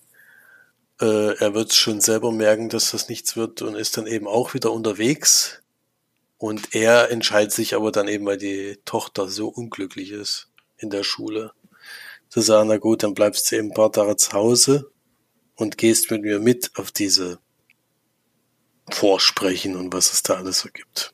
[1.02, 4.54] Äh, er wird schon selber merken, dass das nichts wird und ist dann eben auch
[4.54, 5.62] wieder unterwegs
[6.38, 11.04] und er entscheidet sich aber dann eben, weil die Tochter so unglücklich ist in der
[11.04, 11.52] Schule,
[12.30, 14.92] zu sagen, na gut, dann bleibst du eben ein paar Tage zu Hause
[15.56, 17.40] und gehst mit mir mit auf diese
[18.90, 21.14] Vorsprechen und was es da alles so gibt.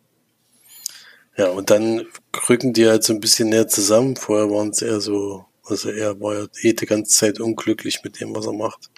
[1.37, 2.05] Ja, und dann
[2.47, 4.15] rücken die halt so ein bisschen näher zusammen.
[4.15, 8.19] Vorher waren es eher so, also er war ja eh die ganze Zeit unglücklich mit
[8.19, 8.91] dem, was er macht.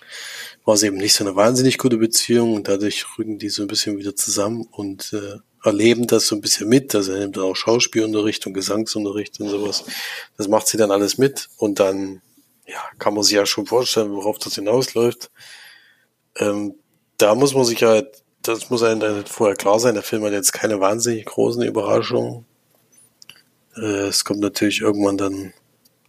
[0.66, 3.68] War es eben nicht so eine wahnsinnig gute Beziehung und dadurch rücken die so ein
[3.68, 6.94] bisschen wieder zusammen und äh, erleben das so ein bisschen mit.
[6.96, 9.84] Also er nimmt auch Schauspielunterricht und Gesangsunterricht und sowas.
[10.38, 12.22] Das macht sie dann alles mit und dann,
[12.68, 15.32] ja, kann man sich ja schon vorstellen, worauf das hinausläuft.
[16.38, 16.76] Ähm,
[17.18, 20.34] da muss man sich halt, das muss einem dann vorher klar sein, der Film hat
[20.34, 22.46] jetzt keine wahnsinnig großen Überraschungen.
[23.76, 25.54] Äh, es kommt natürlich irgendwann dann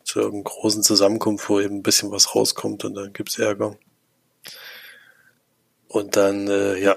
[0.05, 3.77] zu irgendeinem großen Zusammenkunft, wo eben ein bisschen was rauskommt und dann gibt's Ärger.
[5.89, 6.97] Und dann, äh, ja,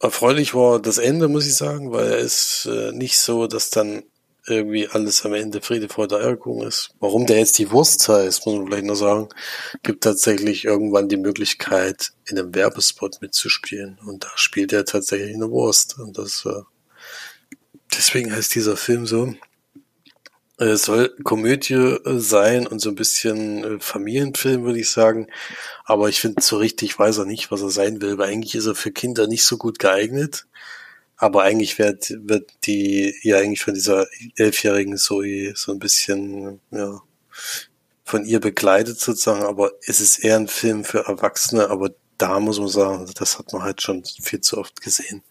[0.00, 4.02] Erfreulich war das Ende, muss ich sagen, weil es äh, nicht so, dass dann
[4.46, 6.94] irgendwie alles am Ende Friede vor der Eierkuchen ist.
[6.98, 9.28] Warum der jetzt die Wurst heißt, muss man vielleicht noch sagen,
[9.82, 13.98] gibt tatsächlich irgendwann die Möglichkeit, in einem Werbespot mitzuspielen.
[14.06, 15.98] Und da spielt er tatsächlich eine Wurst.
[15.98, 16.62] Und das, äh,
[17.94, 19.34] deswegen heißt dieser Film so.
[20.60, 25.26] Es soll Komödie äh, sein und so ein bisschen äh, Familienfilm, würde ich sagen.
[25.84, 28.66] Aber ich finde, so richtig weiß er nicht, was er sein will, weil eigentlich ist
[28.66, 30.46] er für Kinder nicht so gut geeignet.
[31.16, 34.06] Aber eigentlich wird, wird die, ja eigentlich von dieser
[34.36, 37.00] elfjährigen Zoe so ein bisschen, ja,
[38.04, 39.44] von ihr begleitet sozusagen.
[39.44, 41.90] Aber es ist eher ein Film für Erwachsene, aber
[42.20, 45.22] da muss man sagen, das hat man halt schon viel zu oft gesehen.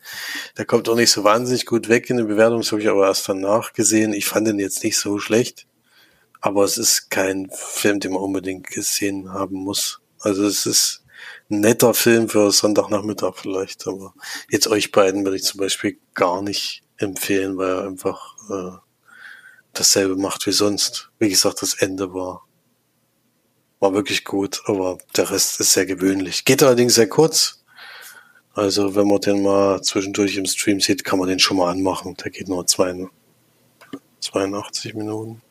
[0.57, 3.07] Der kommt auch nicht so wahnsinnig gut weg in den Bewertungen, das habe ich aber
[3.07, 4.11] erst danach gesehen.
[4.11, 5.67] Ich fand den jetzt nicht so schlecht,
[6.41, 10.01] aber es ist kein Film, den man unbedingt gesehen haben muss.
[10.19, 11.03] Also es ist
[11.51, 14.15] ein netter Film für Sonntagnachmittag vielleicht, aber
[14.49, 18.77] jetzt euch beiden würde ich zum Beispiel gar nicht empfehlen, weil er einfach äh,
[19.73, 21.11] dasselbe macht wie sonst.
[21.19, 22.47] Wie gesagt, das Ende war
[23.79, 26.45] war wirklich gut, aber der Rest ist sehr gewöhnlich.
[26.45, 27.63] Geht allerdings sehr kurz.
[28.53, 32.15] Also wenn man den mal zwischendurch im Stream sieht, kann man den schon mal anmachen.
[32.17, 33.11] Der geht nur 82
[34.95, 35.41] Minuten.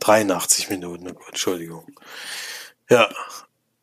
[0.00, 1.86] 83 Minuten, Entschuldigung.
[2.90, 3.08] Ja,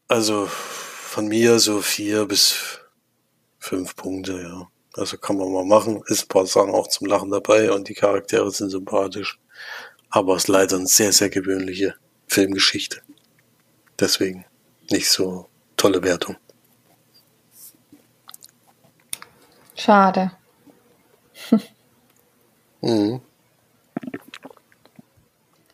[0.09, 2.79] also von mir so vier bis
[3.57, 4.67] fünf Punkte, ja.
[4.95, 6.03] Also kann man mal machen.
[6.07, 9.39] Ist ein paar Sachen auch zum Lachen dabei und die Charaktere sind sympathisch.
[10.09, 11.95] Aber es ist leider eine sehr, sehr gewöhnliche
[12.27, 13.01] Filmgeschichte.
[13.99, 14.45] Deswegen
[14.89, 16.37] nicht so tolle Wertung.
[19.75, 20.31] Schade.
[22.81, 23.21] mhm.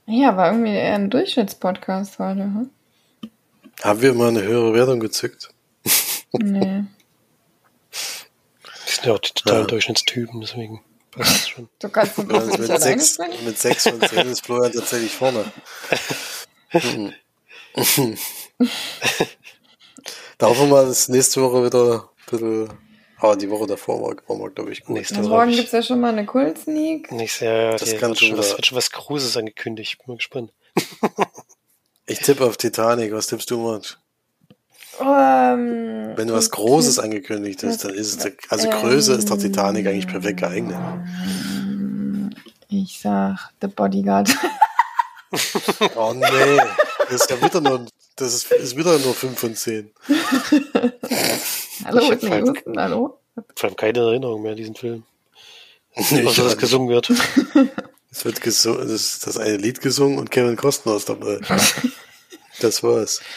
[0.07, 2.43] Ja, war irgendwie eher ein Durchschnittspodcast heute.
[2.43, 2.69] Hm?
[3.83, 5.49] Haben wir mal eine höhere Wertung gezückt?
[6.33, 6.83] Nee.
[7.91, 9.67] Die sind ja auch die totalen ja.
[9.67, 11.69] Durchschnittstypen, deswegen passt das schon.
[11.79, 15.45] Du kannst mit, also mit, sechs, mit sechs von zehn ist Florian tatsächlich vorne.
[20.37, 22.69] da hoffen wir mal, dass nächste Woche wieder ein bisschen.
[23.17, 24.95] Aber die Woche davor war, war wir, glaube ich, gut.
[24.95, 27.11] Nächste Woche morgen gibt es ja schon mal eine Kult-Sneak.
[27.11, 29.93] Nächstes Jahr das kann schon was, wird schon was Großes angekündigt.
[29.93, 30.51] Ich bin mal gespannt.
[32.05, 33.11] ich tippe auf Titanic.
[33.13, 33.97] Was tippst du, Marc?
[34.99, 39.37] Um, ähm, Wenn du was Großes angekündigt hast, dann ist es, also Größe ist der
[39.37, 40.77] Titanic eigentlich perfekt geeignet.
[42.69, 44.33] Ich sag The Bodyguard.
[45.95, 46.61] oh nee,
[47.09, 47.85] das ist ja wieder nur,
[48.15, 49.91] das ist, ist wieder nur 5 von 10.
[51.85, 53.19] hallo, Whitney Houston, hallo?
[53.55, 55.03] Ich habe keine Erinnerung mehr an diesen Film.
[55.95, 57.11] Was das gesungen wird.
[58.11, 61.37] Es wird gesungen, das, das eine Lied gesungen und Kevin Costner ist dabei.
[62.61, 63.21] das war's.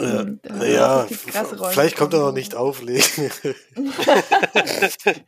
[0.00, 0.24] Ja,
[0.60, 1.08] äh, ja
[1.72, 3.32] vielleicht kommt er noch nicht auflegen.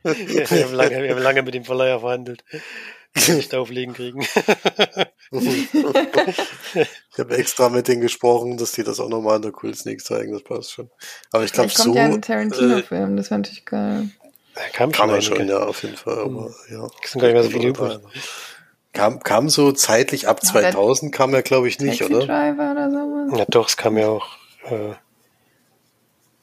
[0.05, 2.45] wir, haben lange, wir haben lange mit dem Verleiher verhandelt.
[3.15, 4.21] Nicht auflegen kriegen.
[5.33, 5.75] ich
[7.19, 10.33] habe extra mit denen gesprochen, dass die das auch nochmal in der Cool Sneak zeigen,
[10.33, 10.91] das passt schon.
[11.33, 11.85] Aber ich glaube so.
[11.85, 14.11] kommt ja ein Tarantino-Film, das wäre natürlich geil.
[14.55, 16.19] Ja, kam schon, kam schon, ja, auf jeden Fall.
[16.19, 16.55] Aber, hm.
[16.71, 16.89] ja.
[17.03, 17.99] Es sind gar nicht mehr so viele übrig.
[18.93, 22.27] Kam, kam so zeitlich ab 2000, kam er glaube ich nicht, Taxi oder?
[22.27, 23.39] Driver oder sowas?
[23.39, 24.27] Ja doch, es kam ja auch
[24.65, 24.95] äh,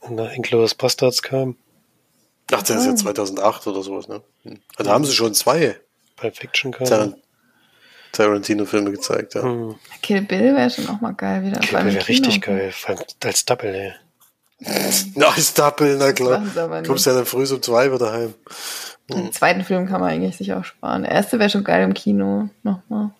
[0.09, 1.57] nach Inglourious Bastards kam.
[2.51, 4.22] Ach, der ist ja 2008 oder sowas, ne?
[4.43, 4.59] Hm.
[4.78, 5.78] Also haben sie schon zwei.
[6.18, 6.72] Pulp Fiction.
[6.74, 7.13] Tar
[8.11, 9.43] Tarantino-Filme gezeigt, ja.
[9.43, 9.76] Hm.
[10.01, 11.59] Kill Bill wäre schon auch mal geil wieder.
[11.59, 13.93] Kill Bill wäre richtig geil, vor allem als Double, ey.
[15.15, 16.39] Na, als Double, na klar.
[16.39, 18.34] Du kommst ja dann früh um zwei wieder heim.
[19.11, 19.18] Hm.
[19.18, 21.03] Den zweiten Film kann man eigentlich sich auch sparen.
[21.03, 22.49] Der erste wäre schon geil im Kino.
[22.63, 23.11] Nochmal.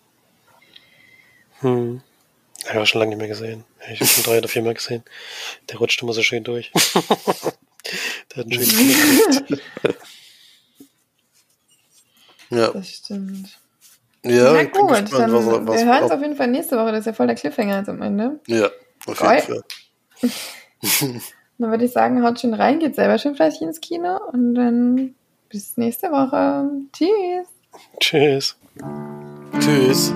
[1.60, 2.02] Hm.
[2.64, 3.64] Ich habe schon lange nicht mehr gesehen.
[3.92, 5.04] Ich habe schon drei oder vier Mal gesehen.
[5.70, 6.72] Der rutscht immer so schön durch.
[8.36, 9.62] Der hat einen schönen
[12.50, 12.72] Ja.
[12.72, 13.60] Das stimmt.
[14.24, 16.92] Ja, Na gut, gespannt, dann, was, was wir hören es auf jeden Fall nächste Woche.
[16.92, 18.40] Das ist ja voll der Cliffhanger jetzt am Ende.
[18.48, 18.70] Ja,
[19.06, 19.64] auf jeden Fall.
[21.58, 25.16] dann würde ich sagen, haut schon rein, geht selber schön fleißig ins Kino und dann
[25.50, 26.70] bis nächste Woche.
[26.92, 27.48] Tschüss.
[28.00, 28.58] Tschüss.
[29.60, 30.14] Tschüss.